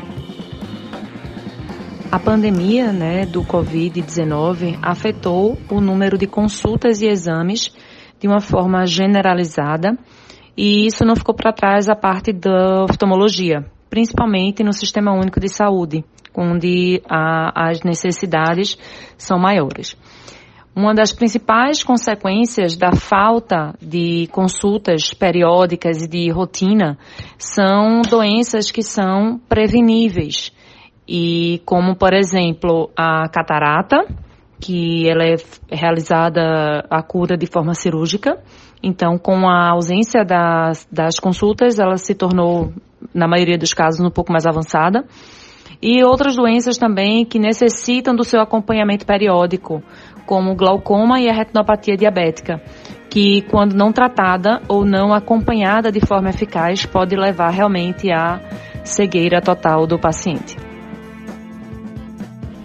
A 2.11 2.17
pandemia 2.17 2.91
né, 2.91 3.23
do 3.23 3.43
Covid-19 3.43 4.79
afetou 4.81 5.59
o 5.69 5.79
número 5.79 6.17
de 6.17 6.25
consultas 6.25 7.03
e 7.03 7.05
exames 7.07 7.71
de 8.19 8.27
uma 8.27 8.41
forma 8.41 8.83
generalizada 8.87 9.95
e 10.57 10.87
isso 10.87 11.05
não 11.05 11.15
ficou 11.15 11.35
para 11.35 11.53
trás 11.53 11.87
a 11.87 11.95
parte 11.95 12.33
da 12.33 12.83
oftalmologia, 12.83 13.63
principalmente 13.91 14.63
no 14.63 14.73
Sistema 14.73 15.13
Único 15.13 15.39
de 15.39 15.49
Saúde, 15.49 16.03
onde 16.35 16.99
a, 17.07 17.69
as 17.69 17.83
necessidades 17.83 18.75
são 19.15 19.37
maiores. 19.37 19.95
Uma 20.75 20.95
das 20.95 21.13
principais 21.13 21.83
consequências 21.83 22.75
da 22.75 22.91
falta 22.91 23.75
de 23.79 24.27
consultas 24.31 25.13
periódicas 25.13 26.01
e 26.01 26.07
de 26.07 26.31
rotina 26.31 26.97
são 27.37 28.01
doenças 28.01 28.71
que 28.71 28.81
são 28.81 29.39
preveníveis 29.47 30.51
e 31.11 31.59
como 31.65 31.95
por 31.95 32.13
exemplo 32.13 32.91
a 32.95 33.27
catarata, 33.29 34.05
que 34.61 35.09
ela 35.09 35.23
é 35.23 35.35
realizada 35.71 36.85
a 36.87 37.01
cura 37.01 37.35
de 37.35 37.47
forma 37.47 37.73
cirúrgica. 37.73 38.37
Então, 38.83 39.17
com 39.17 39.49
a 39.49 39.71
ausência 39.71 40.23
das, 40.23 40.87
das 40.91 41.19
consultas, 41.19 41.79
ela 41.79 41.97
se 41.97 42.13
tornou, 42.13 42.71
na 43.11 43.27
maioria 43.27 43.57
dos 43.57 43.73
casos, 43.73 44.05
um 44.05 44.11
pouco 44.11 44.31
mais 44.31 44.45
avançada. 44.45 45.03
E 45.81 46.03
outras 46.03 46.35
doenças 46.35 46.77
também 46.77 47.25
que 47.25 47.39
necessitam 47.39 48.15
do 48.15 48.23
seu 48.23 48.39
acompanhamento 48.39 49.05
periódico, 49.05 49.81
como 50.27 50.55
glaucoma 50.55 51.19
e 51.19 51.27
a 51.27 51.33
retinopatia 51.33 51.97
diabética, 51.97 52.61
que, 53.09 53.41
quando 53.49 53.73
não 53.73 53.91
tratada 53.91 54.61
ou 54.67 54.85
não 54.85 55.11
acompanhada 55.11 55.91
de 55.91 56.05
forma 56.05 56.29
eficaz, 56.29 56.85
pode 56.85 57.15
levar 57.15 57.49
realmente 57.49 58.11
à 58.11 58.39
cegueira 58.83 59.41
total 59.41 59.87
do 59.87 59.97
paciente. 59.97 60.68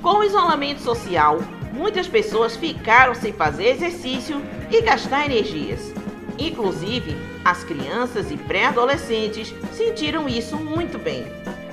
Com 0.04 0.18
o 0.18 0.22
isolamento 0.22 0.82
social, 0.82 1.38
muitas 1.72 2.06
pessoas 2.06 2.54
ficaram 2.54 3.14
sem 3.14 3.32
fazer 3.32 3.68
exercício 3.68 4.38
e 4.70 4.82
gastar 4.82 5.24
energias. 5.24 5.94
Inclusive, 6.38 7.16
as 7.42 7.64
crianças 7.64 8.30
e 8.30 8.36
pré-adolescentes 8.36 9.54
sentiram 9.72 10.28
isso 10.28 10.58
muito 10.58 10.98
bem. 10.98 11.24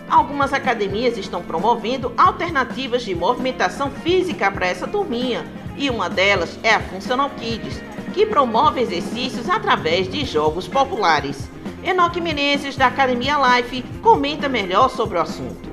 Algumas 0.10 0.54
academias 0.54 1.18
estão 1.18 1.44
promovendo 1.44 2.14
alternativas 2.18 3.04
de 3.04 3.14
movimentação 3.14 3.92
física 3.92 4.50
para 4.50 4.68
essa 4.68 4.88
turminha, 4.88 5.46
e 5.76 5.90
uma 5.90 6.10
delas 6.10 6.58
é 6.64 6.74
a 6.74 6.80
Functional 6.80 7.32
Kids, 7.32 7.84
que 8.14 8.26
promove 8.26 8.80
exercícios 8.80 9.50
através 9.50 10.08
de 10.08 10.24
jogos 10.24 10.70
populares. 10.70 11.50
Enoque 11.84 12.22
Menezes, 12.22 12.78
da 12.78 12.88
Academia 12.88 13.36
Life, 13.58 13.84
comenta 14.02 14.48
melhor 14.48 14.90
sobre 14.90 15.18
o 15.18 15.22
assunto. 15.22 15.71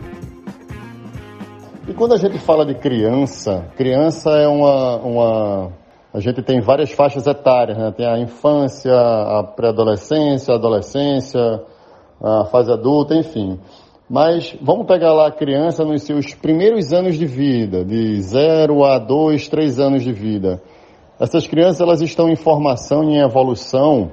E 1.89 1.95
quando 1.95 2.13
a 2.13 2.19
gente 2.19 2.39
fala 2.39 2.67
de 2.67 2.75
criança, 2.75 3.73
criança 3.75 4.29
é 4.33 4.47
uma, 4.47 4.97
uma 4.97 5.73
a 6.13 6.21
gente 6.21 6.43
tem 6.43 6.61
várias 6.61 6.93
faixas 6.93 7.27
etárias, 7.27 7.79
né? 7.79 7.91
tem 7.97 8.07
a 8.07 8.19
infância, 8.19 8.93
a 8.93 9.43
pré-adolescência, 9.43 10.53
a 10.53 10.59
adolescência, 10.59 11.41
a 12.23 12.45
fase 12.45 12.71
adulta, 12.71 13.15
enfim. 13.15 13.59
Mas 14.07 14.55
vamos 14.61 14.87
pegar 14.87 15.15
lá 15.15 15.29
a 15.29 15.33
criança 15.33 15.83
nos 15.83 16.03
seus 16.03 16.35
primeiros 16.35 16.93
anos 16.93 17.17
de 17.17 17.25
vida, 17.25 17.83
de 17.87 18.21
0 18.21 18.85
a 18.85 18.99
2, 18.99 19.49
3 19.49 19.81
anos 19.81 20.03
de 20.03 20.13
vida. 20.13 20.63
Essas 21.19 21.47
crianças 21.47 21.81
elas 21.81 22.03
estão 22.03 22.29
em 22.29 22.37
formação 22.37 23.05
e 23.05 23.15
em 23.15 23.21
evolução 23.21 24.13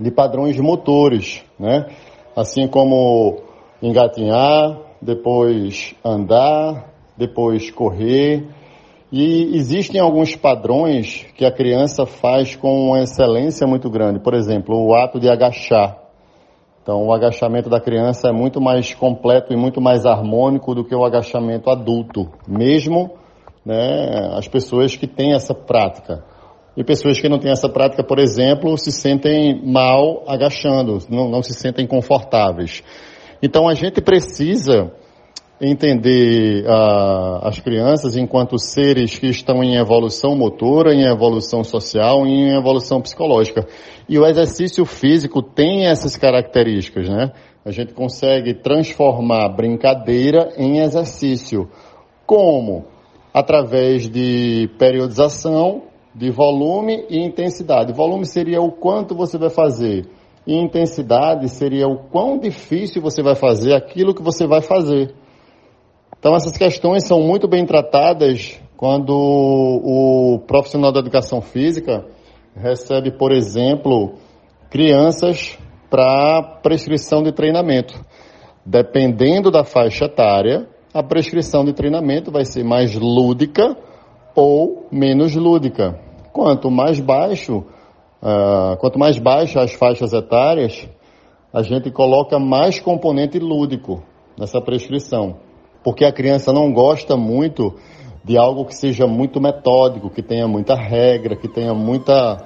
de 0.00 0.10
padrões 0.10 0.58
motores, 0.58 1.44
né? 1.60 1.86
Assim 2.34 2.66
como 2.66 3.40
engatinhar, 3.80 4.81
depois 5.02 5.94
andar, 6.04 6.90
depois 7.16 7.70
correr. 7.70 8.46
E 9.10 9.54
existem 9.56 10.00
alguns 10.00 10.34
padrões 10.34 11.26
que 11.36 11.44
a 11.44 11.52
criança 11.52 12.06
faz 12.06 12.56
com 12.56 12.88
uma 12.88 13.02
excelência 13.02 13.66
muito 13.66 13.90
grande. 13.90 14.20
Por 14.20 14.32
exemplo, 14.32 14.74
o 14.74 14.94
ato 14.94 15.20
de 15.20 15.28
agachar. 15.28 15.98
Então, 16.82 17.06
o 17.06 17.12
agachamento 17.12 17.68
da 17.68 17.80
criança 17.80 18.28
é 18.28 18.32
muito 18.32 18.60
mais 18.60 18.94
completo 18.94 19.52
e 19.52 19.56
muito 19.56 19.80
mais 19.80 20.06
harmônico 20.06 20.74
do 20.74 20.84
que 20.84 20.94
o 20.94 21.04
agachamento 21.04 21.70
adulto, 21.70 22.28
mesmo 22.48 23.10
né, 23.64 24.32
as 24.36 24.48
pessoas 24.48 24.96
que 24.96 25.06
têm 25.06 25.32
essa 25.34 25.54
prática. 25.54 26.24
E 26.76 26.82
pessoas 26.82 27.20
que 27.20 27.28
não 27.28 27.38
têm 27.38 27.52
essa 27.52 27.68
prática, 27.68 28.02
por 28.02 28.18
exemplo, 28.18 28.76
se 28.78 28.90
sentem 28.90 29.62
mal 29.64 30.24
agachando, 30.26 30.98
não, 31.08 31.28
não 31.28 31.42
se 31.42 31.52
sentem 31.52 31.86
confortáveis. 31.86 32.82
Então, 33.42 33.68
a 33.68 33.74
gente 33.74 34.00
precisa 34.00 34.92
entender 35.60 36.64
uh, 36.64 37.46
as 37.46 37.60
crianças 37.60 38.16
enquanto 38.16 38.58
seres 38.58 39.16
que 39.16 39.28
estão 39.28 39.62
em 39.62 39.76
evolução 39.76 40.34
motora, 40.34 40.92
em 40.92 41.04
evolução 41.04 41.62
social 41.62 42.26
em 42.26 42.56
evolução 42.56 43.00
psicológica. 43.00 43.66
E 44.08 44.18
o 44.18 44.26
exercício 44.26 44.84
físico 44.84 45.40
tem 45.40 45.86
essas 45.86 46.16
características, 46.16 47.08
né? 47.08 47.32
A 47.64 47.70
gente 47.70 47.94
consegue 47.94 48.54
transformar 48.54 49.50
brincadeira 49.50 50.52
em 50.56 50.80
exercício. 50.80 51.68
Como? 52.26 52.86
Através 53.32 54.10
de 54.10 54.68
periodização, 54.78 55.84
de 56.12 56.28
volume 56.28 57.06
e 57.08 57.18
intensidade. 57.18 57.92
Volume 57.92 58.26
seria 58.26 58.60
o 58.60 58.72
quanto 58.72 59.14
você 59.14 59.38
vai 59.38 59.48
fazer. 59.48 60.06
E 60.46 60.54
intensidade 60.54 61.48
seria 61.48 61.86
o 61.86 61.98
quão 62.08 62.38
difícil 62.38 63.00
você 63.00 63.22
vai 63.22 63.34
fazer 63.34 63.74
aquilo 63.74 64.14
que 64.14 64.22
você 64.22 64.46
vai 64.46 64.60
fazer. 64.60 65.14
Então, 66.18 66.34
essas 66.34 66.56
questões 66.56 67.06
são 67.06 67.20
muito 67.20 67.48
bem 67.48 67.64
tratadas 67.64 68.60
quando 68.76 69.10
o 69.12 70.40
profissional 70.46 70.92
da 70.92 71.00
educação 71.00 71.40
física 71.40 72.04
recebe, 72.54 73.12
por 73.12 73.32
exemplo, 73.32 74.14
crianças 74.70 75.58
para 75.88 76.42
prescrição 76.62 77.22
de 77.22 77.32
treinamento. 77.32 77.94
Dependendo 78.64 79.50
da 79.50 79.64
faixa 79.64 80.06
etária, 80.06 80.68
a 80.94 81.02
prescrição 81.02 81.64
de 81.64 81.72
treinamento 81.72 82.30
vai 82.30 82.44
ser 82.44 82.64
mais 82.64 82.94
lúdica 82.94 83.76
ou 84.34 84.86
menos 84.90 85.34
lúdica. 85.34 85.98
Quanto 86.32 86.70
mais 86.70 86.98
baixo, 86.98 87.64
uh, 88.22 88.76
quanto 88.78 88.98
mais 88.98 89.18
baixa 89.18 89.60
as 89.60 89.72
faixas 89.72 90.12
etárias, 90.12 90.88
a 91.52 91.62
gente 91.62 91.90
coloca 91.90 92.38
mais 92.38 92.80
componente 92.80 93.38
lúdico 93.38 94.02
nessa 94.38 94.60
prescrição 94.60 95.36
porque 95.82 96.04
a 96.04 96.12
criança 96.12 96.52
não 96.52 96.72
gosta 96.72 97.16
muito 97.16 97.74
de 98.24 98.38
algo 98.38 98.64
que 98.64 98.74
seja 98.74 99.06
muito 99.06 99.40
metódico, 99.40 100.08
que 100.08 100.22
tenha 100.22 100.46
muita 100.46 100.74
regra, 100.74 101.36
que 101.36 101.48
tenha 101.48 101.74
muita, 101.74 102.36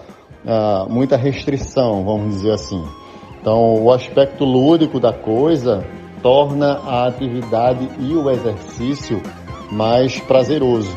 uh, 0.45 0.91
muita 0.91 1.17
restrição, 1.17 2.05
vamos 2.05 2.37
dizer 2.37 2.53
assim. 2.53 2.83
Então, 3.41 3.83
o 3.83 3.93
aspecto 3.93 4.45
lúdico 4.45 4.99
da 4.99 5.13
coisa 5.13 5.85
torna 6.23 6.79
a 6.79 7.07
atividade 7.07 7.89
e 8.01 8.15
o 8.15 8.31
exercício 8.31 9.23
mais 9.71 10.19
prazeroso. 10.19 10.97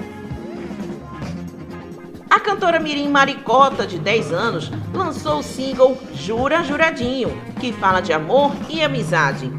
A 2.33 2.39
cantora 2.39 2.79
Mirim 2.79 3.09
Maricota, 3.09 3.85
de 3.85 3.99
10 3.99 4.33
anos, 4.33 4.71
lançou 4.91 5.37
o 5.37 5.43
single 5.43 5.95
Jura 6.15 6.63
Juradinho, 6.63 7.39
que 7.59 7.71
fala 7.71 8.01
de 8.01 8.11
amor 8.11 8.51
e 8.67 8.81
amizade. 8.81 9.51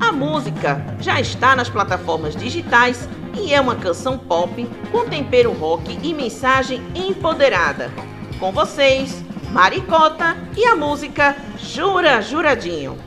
A 0.00 0.10
música 0.10 0.84
já 0.98 1.20
está 1.20 1.54
nas 1.54 1.68
plataformas 1.68 2.34
digitais 2.34 3.08
e 3.32 3.54
é 3.54 3.60
uma 3.60 3.76
canção 3.76 4.18
pop 4.18 4.68
com 4.90 5.08
tempero 5.08 5.52
rock 5.52 5.96
e 6.02 6.12
mensagem 6.12 6.82
empoderada. 6.96 7.92
Com 8.40 8.50
vocês, 8.50 9.24
Maricota 9.52 10.36
e 10.56 10.66
a 10.66 10.74
música 10.74 11.36
Jura 11.56 12.20
Juradinho. 12.20 13.05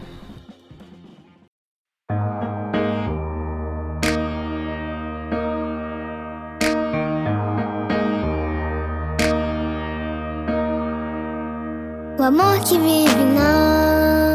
O 12.19 12.23
amor 12.23 12.59
que 12.59 12.77
vive 12.77 13.13
em 13.13 13.33
nós 13.33 14.33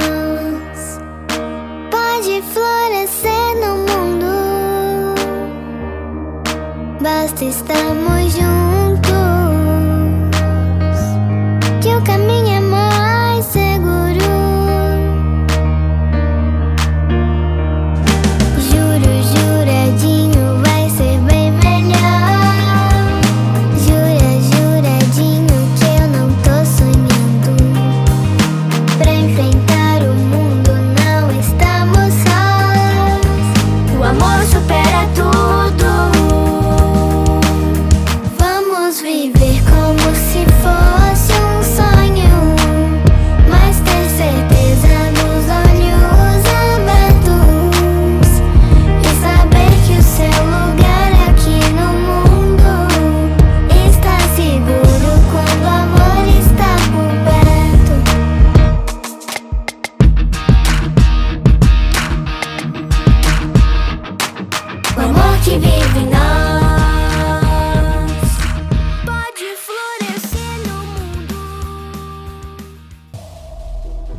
pode 1.91 2.41
florescer 2.55 3.57
no 3.61 3.77
mundo. 3.77 5.15
Basta 7.03 7.45
estarmos 7.45 8.33
juntos. 8.33 8.74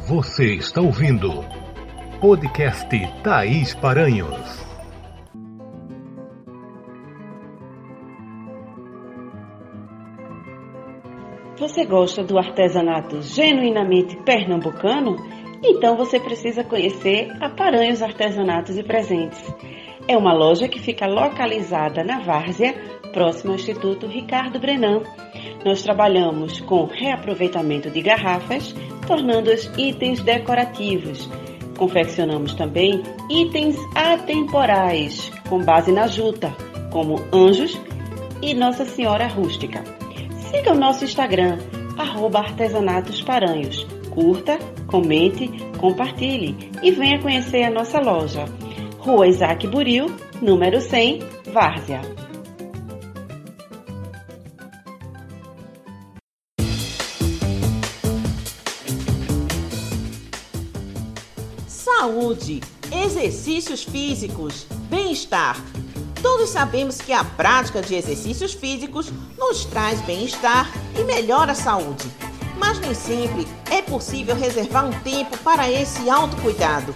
Você 0.07 0.53
está 0.53 0.81
ouvindo 0.81 1.43
podcast 2.21 2.87
Thaís 3.23 3.73
Paranhos. 3.73 4.63
Você 11.57 11.85
gosta 11.85 12.23
do 12.23 12.37
artesanato 12.37 13.19
genuinamente 13.23 14.15
pernambucano? 14.17 15.15
Então 15.63 15.97
você 15.97 16.19
precisa 16.19 16.63
conhecer 16.63 17.35
a 17.41 17.49
Paranhos 17.49 18.03
Artesanatos 18.03 18.77
e 18.77 18.83
Presentes. 18.83 19.41
É 20.07 20.15
uma 20.15 20.35
loja 20.35 20.67
que 20.67 20.79
fica 20.79 21.07
localizada 21.07 22.03
na 22.03 22.19
Várzea, 22.19 22.75
próximo 23.15 23.53
ao 23.53 23.55
Instituto 23.55 24.07
Ricardo 24.07 24.59
Brenan. 24.59 25.01
Nós 25.63 25.81
trabalhamos 25.81 26.59
com 26.59 26.83
reaproveitamento 26.83 27.89
de 27.89 28.01
garrafas, 28.01 28.75
tornando-as 29.07 29.71
itens 29.77 30.21
decorativos. 30.21 31.29
Confeccionamos 31.77 32.53
também 32.53 33.01
itens 33.29 33.77
atemporais, 33.95 35.31
com 35.49 35.63
base 35.63 35.93
na 35.93 36.07
juta, 36.07 36.53
como 36.91 37.15
anjos 37.33 37.79
e 38.41 38.53
Nossa 38.53 38.83
Senhora 38.83 39.27
Rústica. 39.27 39.81
Siga 40.51 40.73
o 40.73 40.77
nosso 40.77 41.05
Instagram, 41.05 41.57
arroba 41.97 42.39
artesanatos 42.39 43.21
paranhos. 43.21 43.87
Curta, 44.09 44.59
comente, 44.87 45.49
compartilhe 45.79 46.69
e 46.83 46.91
venha 46.91 47.21
conhecer 47.21 47.63
a 47.63 47.71
nossa 47.71 47.99
loja. 47.99 48.45
Rua 48.99 49.27
Isaac 49.27 49.65
Buril, 49.67 50.07
número 50.41 50.81
100, 50.81 51.19
Várzea. 51.51 52.24
Saúde, 62.05 62.61
exercícios 62.91 63.81
físicos, 63.81 64.67
bem-estar. 64.91 65.59
Todos 66.21 66.51
sabemos 66.51 67.01
que 67.01 67.11
a 67.11 67.23
prática 67.23 67.81
de 67.81 67.95
exercícios 67.95 68.53
físicos 68.53 69.11
nos 69.35 69.65
traz 69.65 69.99
bem-estar 70.01 70.71
e 70.95 71.03
melhora 71.03 71.53
a 71.53 71.55
saúde. 71.55 72.07
Mas 72.59 72.77
nem 72.77 72.93
sempre 72.93 73.47
é 73.71 73.81
possível 73.81 74.35
reservar 74.35 74.85
um 74.85 74.91
tempo 74.99 75.35
para 75.39 75.67
esse 75.71 76.07
autocuidado. 76.07 76.93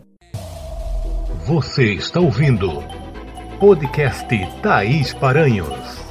Você 1.45 1.93
está 1.93 2.19
ouvindo 2.19 2.84
podcast 3.57 4.28
Thaís 4.61 5.13
Paranhos. 5.13 6.03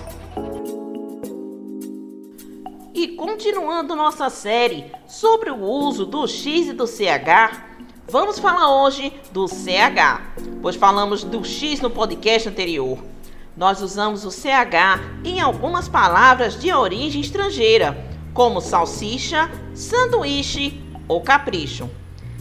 E 2.95 3.09
continuando 3.09 3.95
nossa 3.95 4.31
série 4.31 4.91
sobre 5.07 5.51
o 5.51 5.61
uso 5.61 6.07
do 6.07 6.27
X 6.27 6.69
e 6.69 6.73
do 6.73 6.87
CH, 6.87 7.61
vamos 8.09 8.39
falar 8.39 8.83
hoje 8.83 9.13
do 9.31 9.47
CH, 9.47 10.23
pois 10.63 10.75
falamos 10.75 11.23
do 11.23 11.45
X 11.45 11.83
no 11.83 11.91
podcast 11.91 12.49
anterior. 12.49 13.13
Nós 13.57 13.81
usamos 13.81 14.25
o 14.25 14.31
CH 14.31 15.01
em 15.25 15.41
algumas 15.41 15.89
palavras 15.89 16.59
de 16.59 16.73
origem 16.73 17.21
estrangeira, 17.21 17.97
como 18.33 18.61
salsicha, 18.61 19.49
sanduíche 19.75 20.83
ou 21.07 21.21
capricho. 21.21 21.89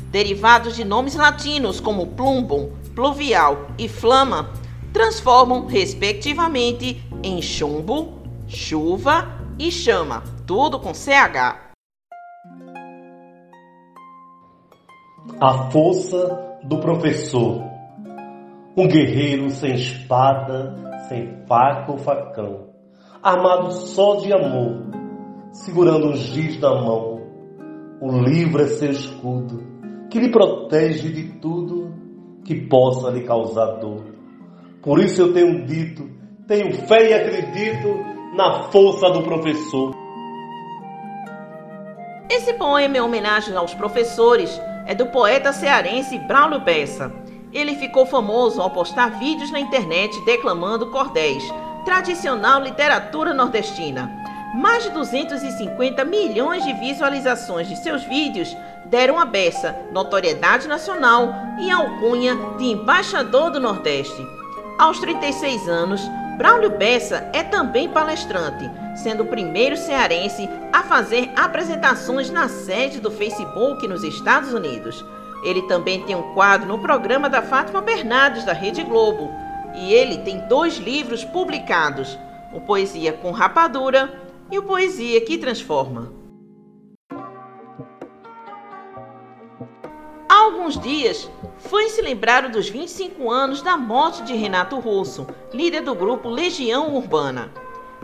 Derivados 0.10 0.76
de 0.76 0.84
nomes 0.84 1.16
latinos 1.16 1.80
como 1.80 2.08
plumbum, 2.08 2.72
pluvial 2.96 3.68
e 3.78 3.88
flama 3.88 4.50
transformam, 4.92 5.66
respectivamente, 5.66 7.04
em 7.24 7.42
chumbo, 7.42 8.20
chuva 8.48 9.28
e 9.58 9.72
chama, 9.72 10.24
tudo 10.46 10.80
com 10.80 10.94
CH. 10.94 11.74
A 15.40 15.72
força 15.72 16.60
do 16.64 16.80
professor. 16.80 17.64
Um 18.76 18.88
guerreiro 18.88 19.50
sem 19.52 19.76
espada, 19.76 20.93
sem 21.08 21.46
faca 21.48 21.92
ou 21.92 21.98
facão, 21.98 22.70
armado 23.22 23.72
só 23.72 24.16
de 24.18 24.34
amor, 24.34 24.84
segurando 25.52 26.08
um 26.08 26.16
giz 26.16 26.60
na 26.60 26.70
mão. 26.70 27.22
O 28.02 28.12
livro 28.12 28.62
é 28.62 28.68
seu 28.68 28.92
escudo, 28.92 29.64
que 30.10 30.20
lhe 30.20 30.32
protege 30.32 31.10
de 31.10 31.40
tudo 31.40 31.94
que 32.44 32.68
possa 32.68 33.10
lhe 33.10 33.22
causar 33.22 33.78
dor. 33.78 34.04
Por 34.82 35.00
isso 35.00 35.22
eu 35.22 35.34
tenho 35.34 35.66
dito, 35.66 36.10
tenho 36.48 36.74
fé 36.88 37.10
e 37.10 37.14
acredito 37.14 37.88
na 38.36 38.64
força 38.64 39.10
do 39.12 39.24
professor. 39.24 39.94
Esse 42.30 42.54
poema 42.54 42.98
em 42.98 43.02
homenagem 43.02 43.56
aos 43.56 43.74
professores 43.74 44.60
é 44.86 44.94
do 44.94 45.06
poeta 45.08 45.54
cearense 45.54 46.18
Braulio 46.20 46.60
Bessa. 46.60 47.23
Ele 47.54 47.76
ficou 47.76 48.06
famoso 48.06 48.60
ao 48.60 48.72
postar 48.72 49.20
vídeos 49.20 49.52
na 49.52 49.60
internet 49.60 50.20
declamando 50.26 50.88
cordéis, 50.88 51.44
tradicional 51.86 52.60
literatura 52.60 53.34
nordestina. 53.34 54.12
Mais 54.56 54.84
de 54.84 54.90
250 54.90 56.04
milhões 56.04 56.64
de 56.64 56.74
visualizações 56.74 57.68
de 57.68 57.76
seus 57.76 58.04
vídeos 58.04 58.56
deram 58.86 59.20
a 59.20 59.26
Bessa 59.26 59.76
notoriedade 59.92 60.68
nacional 60.68 61.34
e 61.60 61.70
alcunha 61.70 62.36
de 62.58 62.66
embaixador 62.66 63.52
do 63.52 63.60
Nordeste. 63.60 64.26
Aos 64.80 65.00
36 65.00 65.68
anos, 65.70 66.02
Braulio 66.38 66.72
Bessa 66.72 67.30
é 67.34 67.44
também 67.44 67.88
palestrante, 67.90 68.70
sendo 68.96 69.24
o 69.24 69.28
primeiro 69.28 69.78
cearense 69.78 70.50
a 70.72 70.82
fazer 70.82 71.32
apresentações 71.36 72.32
na 72.32 72.50
sede 72.50 73.00
do 73.00 73.12
Facebook 73.12 73.88
nos 73.88 74.04
Estados 74.04 74.54
Unidos. 74.54 75.06
Ele 75.44 75.62
também 75.64 76.02
tem 76.04 76.16
um 76.16 76.34
quadro 76.34 76.68
no 76.68 76.80
programa 76.80 77.30
da 77.30 77.42
Fátima 77.42 77.82
Bernardes 77.82 78.46
da 78.46 78.54
Rede 78.54 78.84
Globo. 78.84 79.30
E 79.76 79.94
ele 79.94 80.20
tem 80.20 80.40
dois 80.48 80.78
livros 80.78 81.24
publicados: 81.24 82.18
o 82.54 82.62
Poesia 82.62 83.12
com 83.14 83.32
Rapadura 83.32 84.22
e 84.50 84.58
o 84.58 84.64
Poesia 84.64 85.20
que 85.22 85.38
Transforma. 85.38 86.14
Há 90.30 90.46
alguns 90.46 90.80
dias, 90.80 91.30
foi 91.60 91.90
se 91.90 92.02
lembrar 92.02 92.50
dos 92.50 92.68
25 92.70 93.30
anos 93.30 93.62
da 93.62 93.78
morte 93.78 94.24
de 94.24 94.34
Renato 94.34 94.80
Russo, 94.80 95.28
líder 95.54 95.82
do 95.82 95.94
grupo 95.94 96.30
Legião 96.30 96.96
Urbana. 96.96 97.52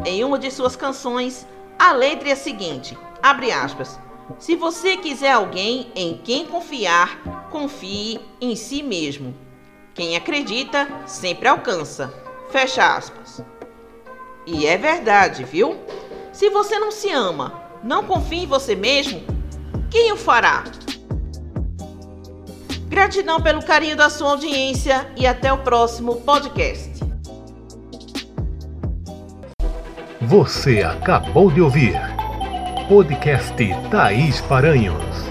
Em 0.06 0.24
uma 0.24 0.38
de 0.38 0.52
suas 0.52 0.76
canções, 0.76 1.48
a 1.78 1.92
letra 1.92 2.30
é 2.30 2.32
a 2.34 2.36
seguinte: 2.36 2.98
abre 3.22 3.52
aspas. 3.52 4.00
Se 4.38 4.56
você 4.56 4.98
quiser 4.98 5.32
alguém 5.32 5.92
em 5.96 6.18
quem 6.18 6.46
confiar, 6.46 7.48
confie 7.50 8.20
em 8.40 8.56
si 8.56 8.84
mesmo. 8.84 9.34
Quem 9.94 10.16
acredita 10.16 10.88
sempre 11.08 11.48
alcança. 11.48 12.14
Fecha 12.52 12.96
aspas. 12.96 13.44
E 14.46 14.66
é 14.66 14.78
verdade, 14.78 15.44
viu? 15.44 15.78
Se 16.32 16.50
você 16.50 16.80
não 16.80 16.92
se 16.92 17.12
ama, 17.12 17.62
não 17.84 18.04
confia 18.04 18.44
em 18.44 18.48
você 18.48 18.76
mesmo, 18.76 19.22
quem 19.90 20.12
o 20.12 20.18
fará? 20.18 20.64
Gratidão 22.88 23.42
pelo 23.42 23.64
carinho 23.64 23.96
da 23.96 24.10
sua 24.10 24.32
audiência 24.32 25.12
e 25.16 25.28
até 25.28 25.52
o 25.52 25.60
próximo 25.60 26.22
podcast. 26.22 27.00
Você 30.22 30.82
acabou 30.82 31.52
de 31.52 31.62
ouvir 31.62 32.19
podcast 32.90 33.56
Thaís 33.92 34.42
Paranhos. 34.42 35.29